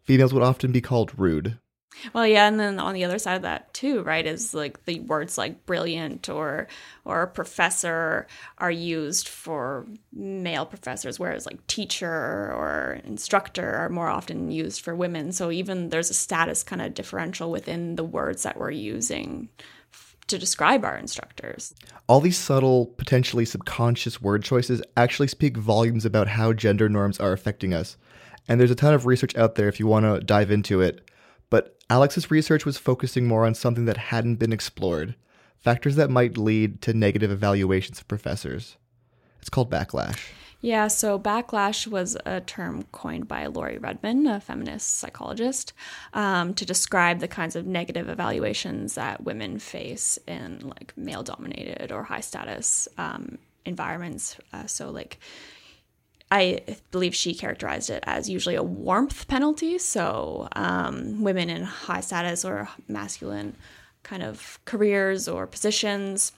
[0.02, 1.58] Females would often be called rude.
[2.12, 5.00] Well, yeah, and then on the other side of that too, right, is like the
[5.00, 6.68] words like brilliant or
[7.04, 8.26] or professor
[8.58, 14.94] are used for male professors, whereas like teacher or instructor are more often used for
[14.94, 15.32] women.
[15.32, 19.48] So even there's a status kind of differential within the words that we're using
[20.26, 21.74] to describe our instructors.
[22.06, 27.32] All these subtle, potentially subconscious word choices actually speak volumes about how gender norms are
[27.32, 27.96] affecting us.
[28.48, 31.03] And there's a ton of research out there if you want to dive into it.
[31.90, 35.14] Alex's research was focusing more on something that hadn't been explored
[35.64, 38.76] factors that might lead to negative evaluations of professors.
[39.40, 40.20] It's called backlash.
[40.60, 45.74] Yeah, so backlash was a term coined by Laurie Rudman, a feminist psychologist,
[46.14, 51.92] um, to describe the kinds of negative evaluations that women face in like male dominated
[51.92, 54.36] or high status um, environments.
[54.54, 55.18] Uh, so, like,
[56.34, 59.78] I believe she characterized it as usually a warmth penalty.
[59.78, 63.54] So, um, women in high status or masculine
[64.02, 66.32] kind of careers or positions.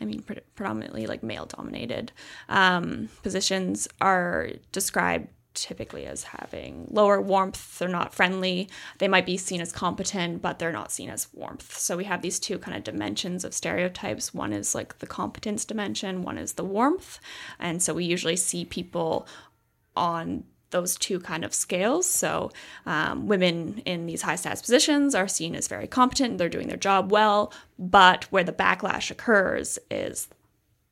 [0.00, 2.10] I mean, pre- predominantly like male dominated
[2.48, 7.78] um, positions are described typically as having lower warmth.
[7.78, 8.68] They're not friendly.
[8.98, 11.76] They might be seen as competent, but they're not seen as warmth.
[11.76, 14.32] So we have these two kind of dimensions of stereotypes.
[14.32, 17.18] One is like the competence dimension, one is the warmth.
[17.58, 19.26] And so we usually see people
[19.96, 22.06] on those two kind of scales.
[22.06, 22.50] So,
[22.84, 26.76] um, women in these high status positions are seen as very competent, they're doing their
[26.76, 30.28] job well, but where the backlash occurs is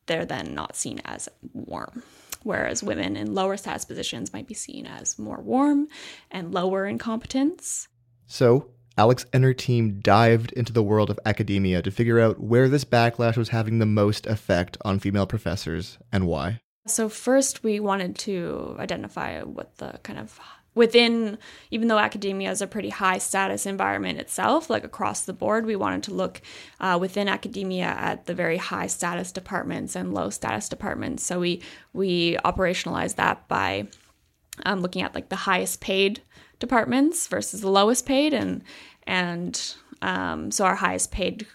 [0.07, 2.03] they're then not seen as warm.
[2.47, 5.89] Whereas women in lower status positions might be seen as more warm
[6.31, 7.89] and lower in competence.
[8.29, 12.69] So, Alex and her team dived into the world of academia to figure out where
[12.69, 16.61] this backlash was having the most effect on female professors and why.
[16.87, 20.39] So, first, we wanted to identify what the kind of
[20.77, 21.39] within,
[21.73, 25.75] even though academia is a pretty high status environment itself, like across the board, we
[25.75, 26.41] wanted to look
[26.79, 31.25] uh, within academia at the very high status departments and low status departments.
[31.25, 31.63] So, we,
[31.93, 33.89] we operationalized that by
[34.65, 36.21] um, looking at like the highest paid
[36.61, 38.33] departments versus the lowest paid.
[38.35, 38.63] And,
[39.07, 41.47] and um, so, our highest paid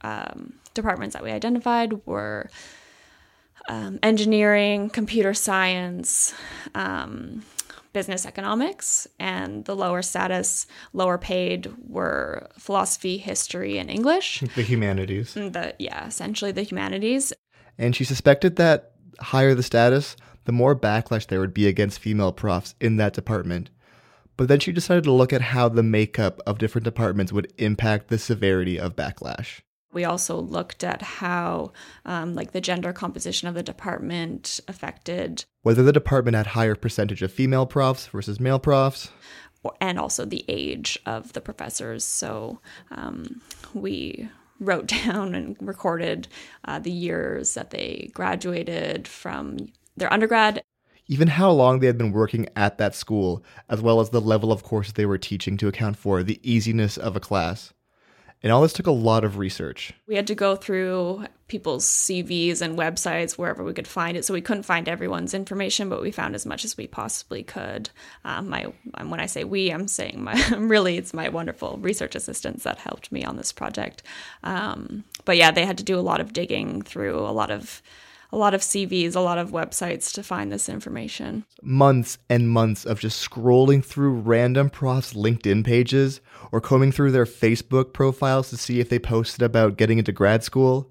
[0.00, 2.50] um, departments that we identified were
[3.68, 6.34] um, engineering, computer science,
[6.74, 7.44] um,
[7.92, 14.40] business economics, and the lower status, lower paid were philosophy, history, and English.
[14.54, 15.34] The humanities.
[15.34, 17.32] Mm, the yeah, essentially the humanities.
[17.78, 22.32] And she suspected that higher the status, the more backlash there would be against female
[22.32, 23.70] profs in that department.
[24.36, 28.08] But then she decided to look at how the makeup of different departments would impact
[28.08, 29.60] the severity of backlash.
[29.92, 31.72] We also looked at how,
[32.04, 37.22] um, like, the gender composition of the department affected whether the department had higher percentage
[37.22, 39.10] of female profs versus male profs,
[39.80, 42.04] and also the age of the professors.
[42.04, 43.40] So um,
[43.74, 44.28] we
[44.58, 46.28] wrote down and recorded
[46.64, 50.62] uh, the years that they graduated from their undergrad.
[51.08, 54.50] even how long they had been working at that school, as well as the level
[54.50, 57.72] of courses they were teaching to account for the easiness of a class.
[58.42, 59.92] And all this took a lot of research.
[60.08, 64.24] We had to go through people's CVs and websites wherever we could find it.
[64.24, 67.90] So we couldn't find everyone's information, but we found as much as we possibly could.
[68.24, 68.72] Um, my
[69.04, 73.12] when I say we, I'm saying my really it's my wonderful research assistants that helped
[73.12, 74.02] me on this project.
[74.42, 77.80] Um, but yeah, they had to do a lot of digging through a lot of
[78.32, 81.44] a lot of CVs, a lot of websites to find this information.
[81.62, 87.26] Months and months of just scrolling through random profs' LinkedIn pages or combing through their
[87.26, 90.90] Facebook profiles to see if they posted about getting into grad school.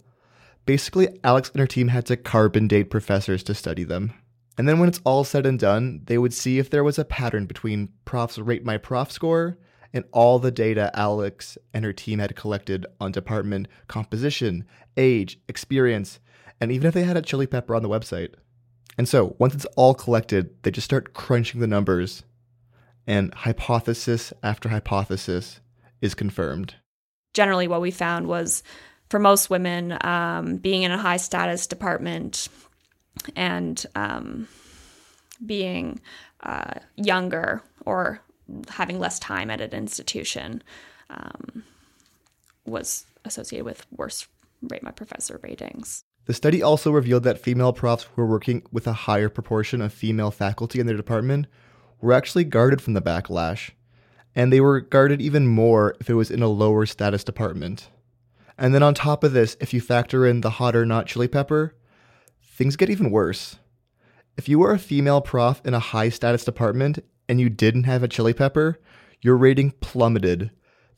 [0.66, 4.14] Basically, Alex and her team had to carbon date professors to study them.
[4.58, 7.06] And then when it's all said and done, they would see if there was a
[7.06, 9.58] pattern between profs' rate my prof score
[9.94, 16.20] and all the data Alex and her team had collected on department composition, age, experience,
[16.62, 18.36] and even if they had a chili pepper on the website.
[18.98, 22.24] And so, once it's all collected, they just start crunching the numbers,
[23.08, 25.60] and hypothesis after hypothesis
[26.02, 26.76] is confirmed.
[27.34, 28.64] Generally, what we found was
[29.10, 32.48] for most women, um, being in a high status department
[33.36, 34.48] and um,
[35.46, 36.00] being
[36.44, 38.22] uh, younger or
[38.70, 40.62] having less time at an institution
[41.10, 41.64] um,
[42.66, 44.28] was associated with worse
[44.62, 46.04] rate my professor ratings.
[46.32, 49.92] The study also revealed that female profs who were working with a higher proportion of
[49.92, 51.46] female faculty in their department
[52.00, 53.72] were actually guarded from the backlash,
[54.34, 57.90] and they were guarded even more if it was in a lower status department.
[58.58, 61.28] And then on top of this, if you factor in the hot or not chili
[61.28, 61.76] pepper,
[62.42, 63.58] things get even worse.
[64.38, 68.04] If you were a female prof in a high status department and you didn't have
[68.04, 68.80] a chili pepper,
[69.20, 70.52] your rating plummeted.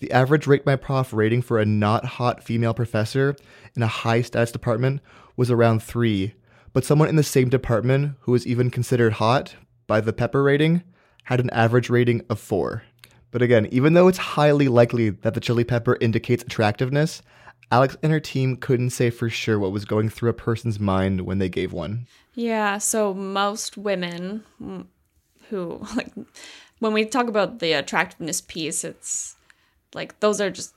[0.04, 3.38] The average rate my prof rating for a not hot female professor
[3.74, 5.00] in a high status department
[5.38, 6.34] was around 3,
[6.74, 9.56] but someone in the same department who was even considered hot
[9.88, 10.84] by the pepper rating
[11.24, 12.84] had an average rating of 4.
[13.32, 17.22] But again, even though it's highly likely that the chili pepper indicates attractiveness,
[17.72, 21.22] Alex and her team couldn't say for sure what was going through a person's mind
[21.22, 22.08] when they gave one.
[22.34, 24.44] Yeah, so most women
[25.50, 26.12] who like
[26.80, 29.38] when we talk about the attractiveness piece, it's
[29.94, 30.74] like those are just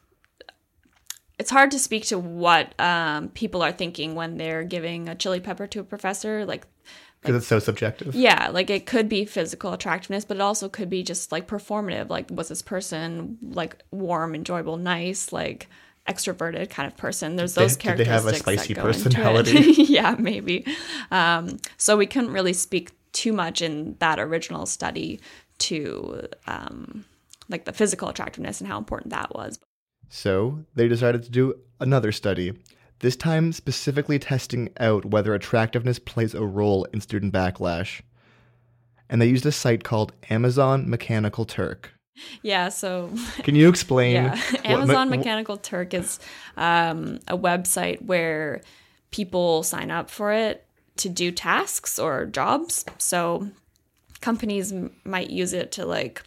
[1.39, 5.41] it's hard to speak to what um, people are thinking when they're giving a chili
[5.41, 6.47] pepper to a professor.
[6.47, 6.67] Like,
[7.21, 8.15] because like, it's so subjective.
[8.15, 12.09] Yeah, like it could be physical attractiveness, but it also could be just like performative.
[12.09, 15.69] Like, was this person like warm, enjoyable, nice, like
[16.09, 17.37] extroverted kind of person?
[17.37, 18.23] There's those they, characteristics.
[18.45, 19.73] they have a spicy personality?
[19.83, 20.65] yeah, maybe.
[21.11, 25.21] Um, so we couldn't really speak too much in that original study
[25.59, 27.05] to um,
[27.49, 29.59] like the physical attractiveness and how important that was.
[30.09, 32.53] So they decided to do another study,
[33.01, 38.01] this time specifically testing out whether attractiveness plays a role in student backlash.
[39.09, 41.93] And they used a site called Amazon Mechanical Turk.
[42.43, 43.11] Yeah, so.
[43.43, 44.15] Can you explain?
[44.15, 46.19] yeah, Amazon me- Mechanical Turk is
[46.57, 48.63] um, a website where
[49.11, 52.85] people sign up for it to do tasks or jobs.
[52.99, 53.49] So
[54.21, 56.23] companies m- might use it to like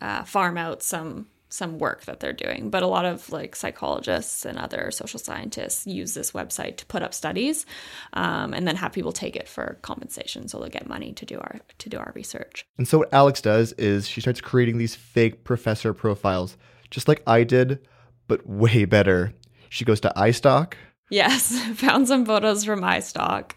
[0.00, 2.70] uh, farm out some some work that they're doing.
[2.70, 7.02] But a lot of like psychologists and other social scientists use this website to put
[7.02, 7.66] up studies
[8.12, 11.38] um, and then have people take it for compensation so they'll get money to do
[11.38, 12.64] our to do our research.
[12.78, 16.56] And so what alex does is she starts creating these fake professor profiles
[16.90, 17.80] just like i did
[18.30, 19.34] but way better.
[19.68, 20.74] She goes to istock.
[21.10, 23.52] Yes, found some photos from iStock.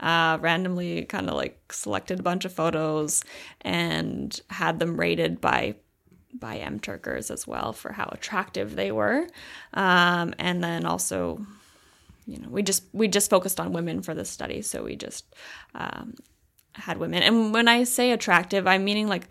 [0.00, 3.24] Uh, randomly, kind of like selected a bunch of photos
[3.60, 5.76] and had them rated by
[6.38, 9.26] by M Turkers as well for how attractive they were,
[9.74, 11.44] um, and then also,
[12.26, 15.24] you know, we just we just focused on women for this study, so we just
[15.74, 16.14] um,
[16.74, 17.22] had women.
[17.22, 19.28] And when I say attractive, I'm meaning like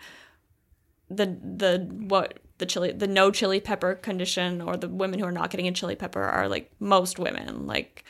[1.10, 5.32] the the what the chili the no chili pepper condition or the women who are
[5.32, 7.68] not getting a chili pepper are like most women.
[7.68, 8.04] Like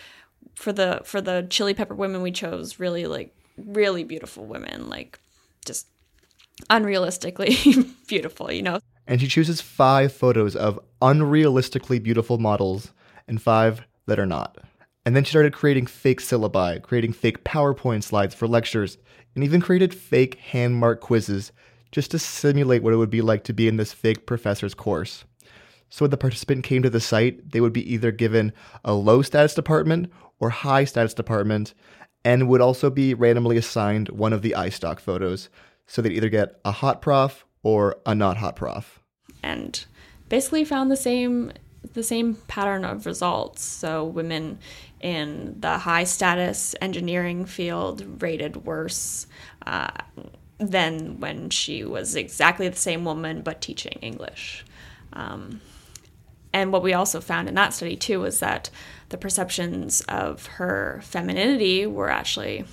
[0.55, 4.89] for the for the chili pepper women we chose really like really beautiful women.
[4.89, 5.19] Like
[5.65, 5.87] just
[6.69, 8.79] unrealistically beautiful, you know.
[9.07, 12.91] And she chooses five photos of unrealistically beautiful models
[13.27, 14.57] and five that are not.
[15.05, 18.97] And then she started creating fake syllabi, creating fake PowerPoint slides for lectures,
[19.35, 21.51] and even created fake hand marked quizzes
[21.91, 25.23] just to simulate what it would be like to be in this fake professor's course.
[25.89, 28.51] So when the participant came to the site, they would be either given
[28.83, 31.73] a low status department or high status department,
[32.23, 35.49] and would also be randomly assigned one of the iStock photos
[35.87, 38.99] so they'd either get a hot prof or a not hot prof.
[39.43, 39.85] And
[40.29, 41.51] basically found the same
[41.93, 43.63] the same pattern of results.
[43.63, 44.59] So women
[44.99, 49.27] in the high status engineering field rated worse
[49.65, 49.91] uh,
[50.57, 54.65] than when she was exactly the same woman but teaching English.
[55.13, 55.61] Um,
[56.53, 58.69] and what we also found in that study too was that
[59.09, 62.65] the perceptions of her femininity were actually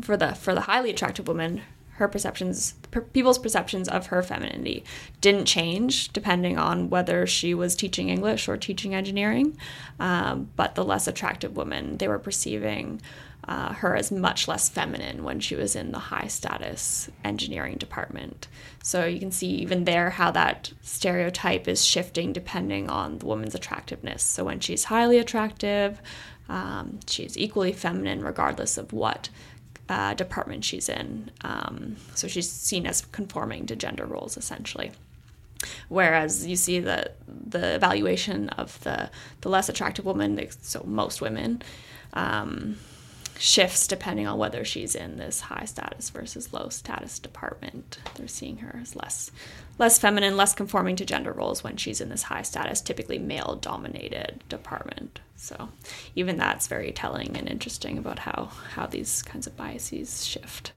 [0.00, 1.62] for the for the highly attractive woman
[2.02, 4.82] her perceptions per, people's perceptions of her femininity
[5.20, 9.56] didn't change depending on whether she was teaching english or teaching engineering
[10.00, 13.00] um, but the less attractive woman they were perceiving
[13.46, 18.46] uh, her as much less feminine when she was in the high status engineering department.
[18.84, 23.56] So you can see even there how that stereotype is shifting depending on the woman's
[23.56, 24.22] attractiveness.
[24.22, 26.00] So when she's highly attractive,
[26.48, 29.28] um, she's equally feminine regardless of what
[29.92, 31.30] uh, department she's in.
[31.42, 34.90] Um, so she's seen as conforming to gender roles essentially.
[35.88, 39.10] Whereas you see the the evaluation of the
[39.42, 41.62] the less attractive woman, so most women,
[42.14, 42.78] um,
[43.42, 47.98] shifts depending on whether she's in this high status versus low status department.
[48.14, 49.32] They're seeing her as less
[49.80, 53.58] less feminine, less conforming to gender roles when she's in this high status, typically male
[53.60, 55.18] dominated department.
[55.34, 55.70] So
[56.14, 60.72] even that's very telling and interesting about how how these kinds of biases shift.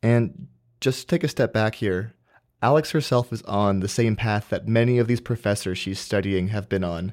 [0.00, 0.46] And
[0.80, 2.14] just take a step back here.
[2.62, 6.68] Alex herself is on the same path that many of these professors she's studying have
[6.68, 7.12] been on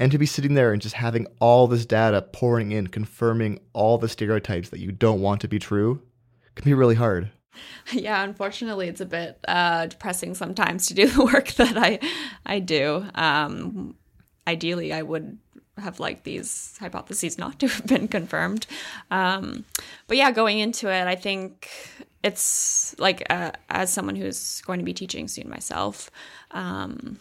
[0.00, 3.98] and to be sitting there and just having all this data pouring in, confirming all
[3.98, 6.02] the stereotypes that you don't want to be true,
[6.54, 7.30] can be really hard.
[7.92, 11.98] Yeah, unfortunately, it's a bit uh, depressing sometimes to do the work that I
[12.46, 13.04] I do.
[13.14, 13.96] Um,
[14.46, 15.36] ideally, I would
[15.76, 18.66] have liked these hypotheses not to have been confirmed.
[19.10, 19.64] Um,
[20.06, 21.68] but yeah, going into it, I think
[22.22, 26.10] it's like uh, as someone who's going to be teaching soon myself,
[26.52, 27.18] um,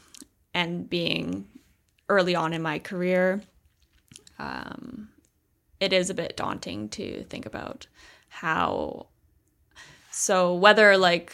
[0.53, 1.47] and being
[2.09, 3.41] early on in my career,
[4.37, 5.09] um,
[5.79, 7.87] it is a bit daunting to think about
[8.29, 9.07] how.
[10.11, 11.33] So whether like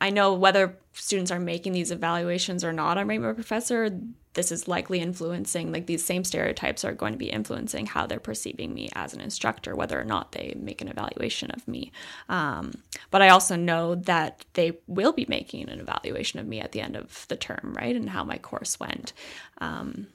[0.00, 3.90] I know whether students are making these evaluations or not on My Professor,
[4.34, 8.20] this is likely influencing like these same stereotypes are going to be influencing how they're
[8.20, 11.90] perceiving me as an instructor, whether or not they make an evaluation of me.
[12.28, 12.72] Um,
[13.10, 16.80] but I also know that they will be making an evaluation of me at the
[16.80, 19.12] end of the term, right, and how my course went.
[19.58, 20.06] Um,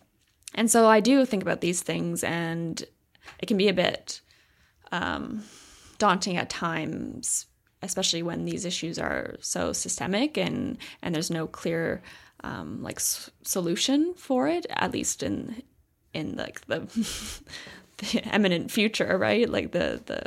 [0.53, 2.82] and so I do think about these things, and
[3.39, 4.22] it can be a bit
[4.93, 5.43] um,
[5.97, 7.47] daunting at times
[7.82, 12.01] especially when these issues are so systemic and and there's no clear
[12.46, 15.64] um, like s- solution for it at least in
[16.14, 16.80] in like the
[17.98, 19.50] the eminent future right?
[19.50, 20.22] Like the the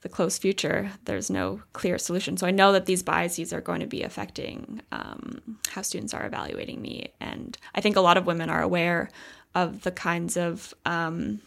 [0.00, 2.36] the close future there's no clear solution.
[2.36, 6.26] So i know that these biases are going to be affecting um, how students are
[6.26, 7.12] evaluating me.
[7.20, 9.10] And i think a lot of women are aware
[9.54, 11.40] of the kinds of um,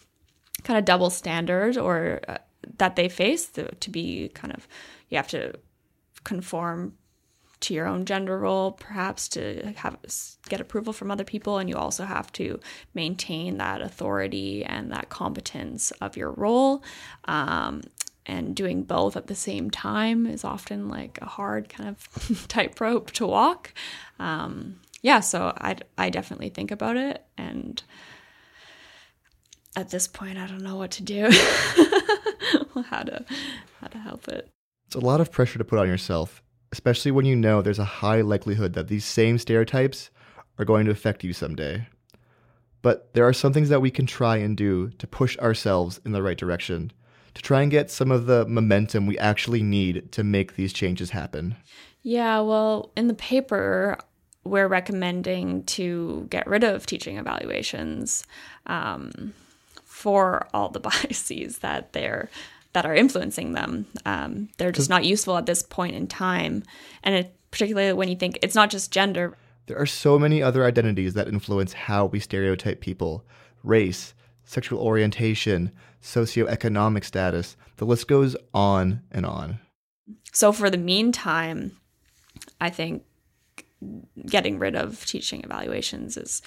[0.63, 2.37] kind of double standard or uh,
[2.77, 4.67] that they face to, to be kind of
[5.09, 5.53] you have to
[6.23, 6.93] conform
[7.61, 9.97] to your own gender role perhaps to have
[10.49, 12.59] get approval from other people and you also have to
[12.93, 16.83] maintain that authority and that competence of your role.
[17.25, 17.81] Um,
[18.27, 23.11] and doing both at the same time is often like a hard kind of tightrope
[23.11, 23.73] to walk.
[24.19, 27.83] Um, yeah so I, I definitely think about it and
[29.75, 31.29] at this point i don't know what to do.
[32.89, 33.25] How to
[33.81, 34.49] how to help it.
[34.87, 36.43] It's a lot of pressure to put on yourself,
[36.75, 40.09] especially when you know there's a high likelihood that these same stereotypes
[40.59, 41.87] are going to affect you someday.
[42.81, 46.11] But there are some things that we can try and do to push ourselves in
[46.11, 46.91] the right direction,
[47.33, 51.11] to try and get some of the momentum we actually need to make these changes
[51.11, 51.55] happen.
[52.03, 53.97] Yeah, well, in the paper,
[54.43, 58.25] we're recommending to get rid of teaching evaluations
[58.67, 59.33] um,
[59.85, 62.29] for all the biases that they're
[62.75, 63.87] that are influencing them.
[64.05, 66.61] Um, they're just not useful at this point in time,
[67.03, 69.37] and it, particularly when you think it's not just gender.
[69.67, 73.25] There are so many other identities that influence how we stereotype people:
[73.63, 74.13] race,
[74.43, 75.71] sexual orientation,
[76.03, 77.55] socioeconomic status.
[77.77, 79.59] The list goes on and on.
[80.33, 81.77] So for the meantime,
[82.59, 83.03] I think
[84.25, 86.41] getting rid of teaching evaluations is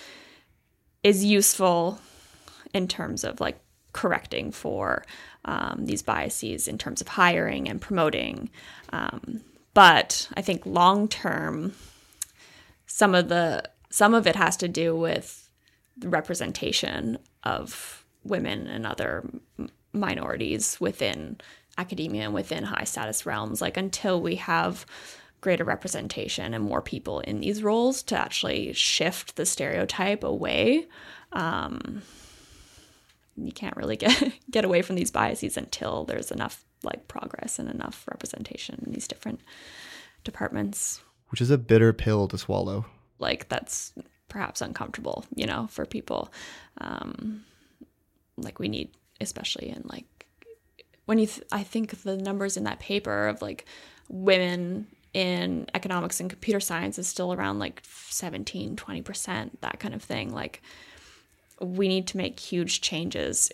[1.02, 2.00] is useful
[2.74, 3.58] in terms of like
[3.94, 5.04] correcting for
[5.44, 8.50] um, these biases in terms of hiring and promoting.
[8.92, 9.40] Um,
[9.74, 11.72] but I think long term,
[12.86, 15.48] some of the some of it has to do with
[15.96, 19.28] the representation of women and other
[19.92, 21.38] minorities within
[21.78, 23.60] academia and within high status realms.
[23.60, 24.84] Like until we have
[25.40, 30.86] greater representation and more people in these roles to actually shift the stereotype away.
[31.32, 32.02] Um,
[33.46, 37.68] you can't really get get away from these biases until there's enough like progress and
[37.68, 39.40] enough representation in these different
[40.24, 41.00] departments.
[41.30, 42.86] Which is a bitter pill to swallow.
[43.18, 43.92] Like that's
[44.28, 46.32] perhaps uncomfortable, you know, for people.
[46.78, 47.44] Um,
[48.36, 50.26] like we need, especially in like
[51.06, 53.64] when you, th- I think the numbers in that paper of like
[54.08, 60.02] women in economics and computer science is still around like 17, 20%, that kind of
[60.02, 60.32] thing.
[60.32, 60.62] Like
[61.60, 63.50] we need to make huge changes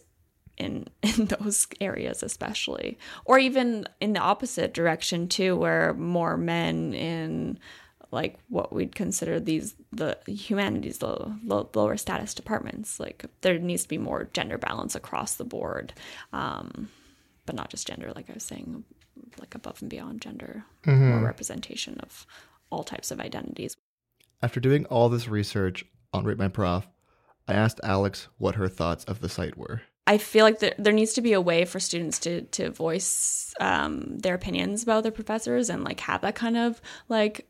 [0.57, 6.95] in in those areas especially or even in the opposite direction too where more men
[6.95, 7.59] in
[8.13, 13.83] like what we'd consider these the humanities the low, lower status departments like there needs
[13.83, 15.93] to be more gender balance across the board
[16.33, 16.89] um,
[17.47, 18.85] but not just gender like i was saying
[19.41, 21.11] like above and beyond gender Mhm.
[21.11, 22.27] more representation of
[22.71, 23.75] all types of identities
[24.43, 26.87] After doing all this research on Rate My Prof,
[27.47, 29.83] I asked Alex what her thoughts of the site were.
[30.07, 33.55] I feel like there, there needs to be a way for students to to voice
[33.61, 37.49] um, their opinions about their professors and like have that kind of like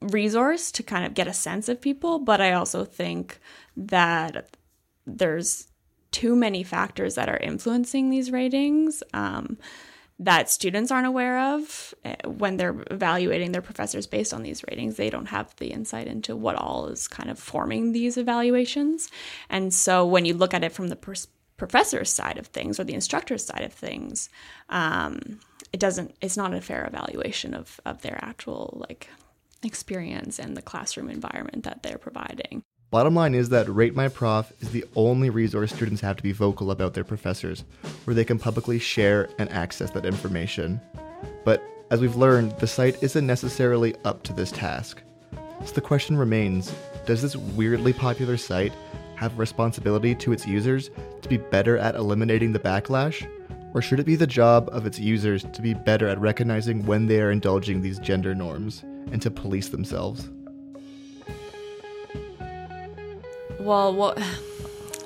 [0.00, 2.18] resource to kind of get a sense of people.
[2.18, 3.40] But I also think
[3.76, 4.56] that
[5.06, 5.68] there's
[6.12, 9.02] too many factors that are influencing these ratings.
[9.12, 9.58] Um,
[10.20, 14.96] that students aren't aware of eh, when they're evaluating their professors based on these ratings.
[14.96, 19.10] They don't have the insight into what all is kind of forming these evaluations.
[19.48, 22.84] And so when you look at it from the pers- professor's side of things or
[22.84, 24.28] the instructor's side of things,
[24.68, 25.40] um,
[25.72, 29.08] it doesn't, it's not a fair evaluation of, of their actual like
[29.62, 32.62] experience and the classroom environment that they're providing.
[32.90, 36.32] Bottom line is that Rate My Prof is the only resource students have to be
[36.32, 37.62] vocal about their professors,
[38.02, 40.80] where they can publicly share and access that information.
[41.44, 41.62] But
[41.92, 45.02] as we've learned, the site isn't necessarily up to this task.
[45.64, 46.74] So the question remains
[47.06, 48.72] does this weirdly popular site
[49.14, 50.90] have responsibility to its users
[51.22, 53.24] to be better at eliminating the backlash?
[53.72, 57.06] Or should it be the job of its users to be better at recognizing when
[57.06, 58.82] they are indulging these gender norms
[59.12, 60.28] and to police themselves?
[63.60, 64.16] Well, what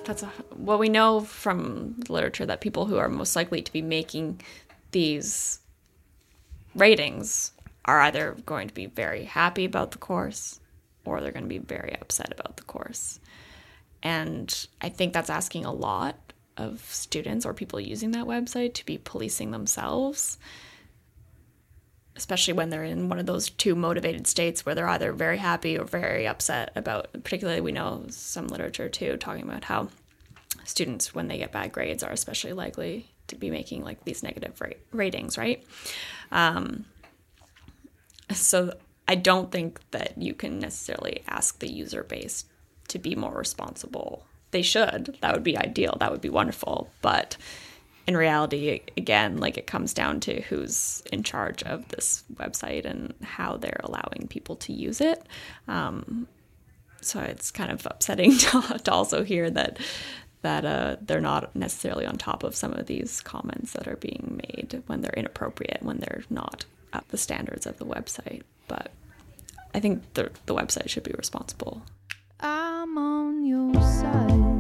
[0.04, 3.82] that's a, what we know from literature that people who are most likely to be
[3.82, 4.42] making
[4.92, 5.58] these
[6.76, 7.50] ratings
[7.84, 10.60] are either going to be very happy about the course
[11.04, 13.18] or they're going to be very upset about the course.
[14.04, 16.16] And I think that's asking a lot
[16.56, 20.38] of students or people using that website to be policing themselves
[22.16, 25.78] especially when they're in one of those two motivated states where they're either very happy
[25.78, 29.88] or very upset about particularly we know some literature too talking about how
[30.64, 34.60] students when they get bad grades are especially likely to be making like these negative
[34.60, 35.64] ra- ratings right?
[36.30, 36.84] Um,
[38.32, 38.72] so
[39.06, 42.46] i don't think that you can necessarily ask the user base
[42.88, 44.26] to be more responsible.
[44.50, 45.16] They should.
[45.20, 45.96] That would be ideal.
[46.00, 46.90] That would be wonderful.
[47.02, 47.36] But
[48.06, 53.14] in reality, again, like it comes down to who's in charge of this website and
[53.22, 55.26] how they're allowing people to use it.
[55.68, 56.28] Um,
[57.00, 59.78] so it's kind of upsetting to, to also hear that
[60.42, 64.42] that uh, they're not necessarily on top of some of these comments that are being
[64.42, 68.42] made when they're inappropriate, when they're not at the standards of the website.
[68.68, 68.90] But
[69.74, 71.82] I think the the website should be responsible.
[72.40, 74.53] I'm on your side.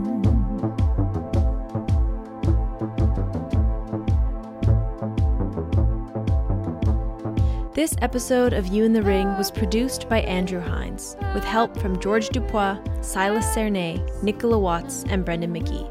[7.74, 11.98] This episode of You in the Ring was produced by Andrew Hines, with help from
[11.98, 15.90] George Dupois, Silas Cernay, Nicola Watts, and Brendan McGee.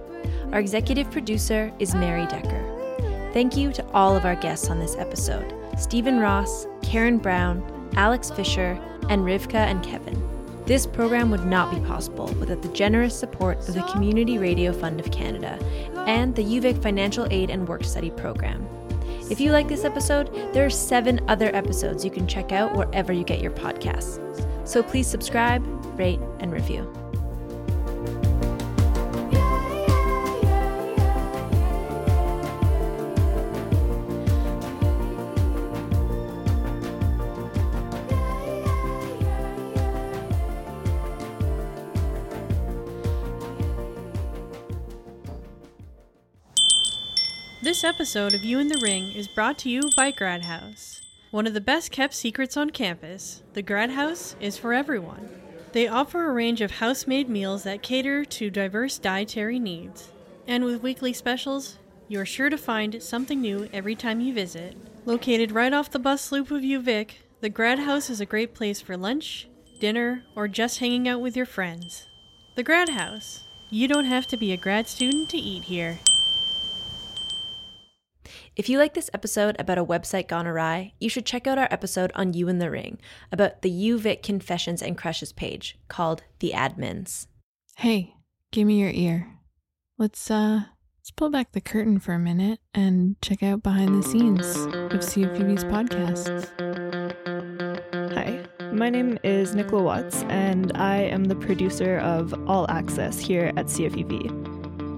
[0.54, 3.30] Our executive producer is Mary Decker.
[3.34, 7.62] Thank you to all of our guests on this episode Stephen Ross, Karen Brown,
[7.98, 8.80] Alex Fisher,
[9.10, 10.26] and Rivka and Kevin.
[10.66, 15.02] This program would not be possible without the generous support of the Community Radio Fund
[15.02, 15.60] of Canada
[16.08, 18.66] and the UVic Financial Aid and Work Study Program.
[19.34, 23.12] If you like this episode, there are seven other episodes you can check out wherever
[23.12, 24.20] you get your podcasts.
[24.64, 25.66] So please subscribe,
[25.98, 27.03] rate, and review.
[47.84, 51.02] This episode of You in the Ring is brought to you by Grad House.
[51.32, 55.30] One of the best kept secrets on campus, the Grad House is for everyone.
[55.74, 60.14] They offer a range of house made meals that cater to diverse dietary needs.
[60.48, 61.78] And with weekly specials,
[62.08, 64.78] you're sure to find something new every time you visit.
[65.04, 68.80] Located right off the bus loop of UVic, the Grad House is a great place
[68.80, 69.50] for lunch,
[69.82, 72.08] dinner, or just hanging out with your friends.
[72.56, 73.44] The Grad House.
[73.70, 76.00] You don't have to be a grad student to eat here.
[78.56, 81.68] If you like this episode about a website gone awry, you should check out our
[81.72, 83.00] episode on You in the Ring
[83.32, 87.26] about the UVic Confessions and Crushes page called The Admins.
[87.78, 88.14] Hey,
[88.52, 89.28] give me your ear.
[89.98, 90.66] Let's uh
[91.00, 95.02] let's pull back the curtain for a minute and check out behind the scenes of
[95.02, 96.48] CFUV's podcasts.
[98.14, 103.52] Hi, my name is Nicola Watts, and I am the producer of All Access here
[103.58, 104.53] at CFUV.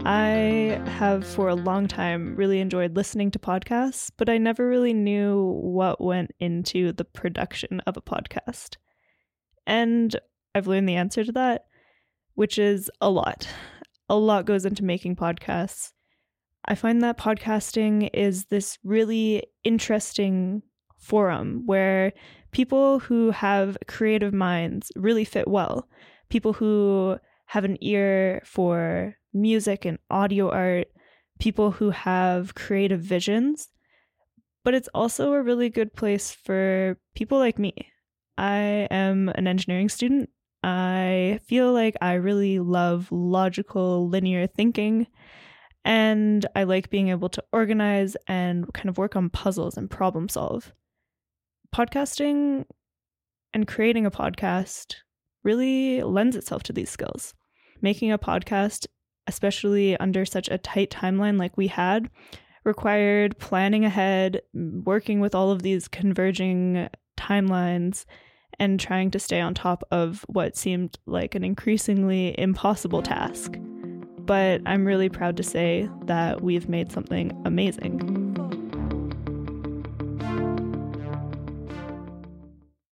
[0.08, 4.94] I have for a long time really enjoyed listening to podcasts, but I never really
[4.94, 8.76] knew what went into the production of a podcast.
[9.66, 10.16] And
[10.54, 11.66] I've learned the answer to that,
[12.36, 13.48] which is a lot.
[14.08, 15.92] A lot goes into making podcasts.
[16.66, 20.62] I find that podcasting is this really interesting
[21.00, 22.14] forum where
[22.52, 25.90] people who have creative minds really fit well.
[26.30, 30.88] People who have an ear for music and audio art,
[31.40, 33.68] people who have creative visions.
[34.64, 37.74] But it's also a really good place for people like me.
[38.38, 40.30] I am an engineering student.
[40.64, 45.06] I feel like I really love logical, linear thinking.
[45.84, 50.28] And I like being able to organize and kind of work on puzzles and problem
[50.30, 50.74] solve.
[51.74, 52.66] Podcasting
[53.54, 54.96] and creating a podcast
[55.44, 57.36] really lends itself to these skills.
[57.82, 58.88] Making a podcast,
[59.28, 62.10] especially under such a tight timeline like we had,
[62.64, 68.06] required planning ahead, working with all of these converging timelines,
[68.60, 73.54] and trying to stay on top of what seemed like an increasingly impossible task.
[74.20, 78.65] But I'm really proud to say that we've made something amazing.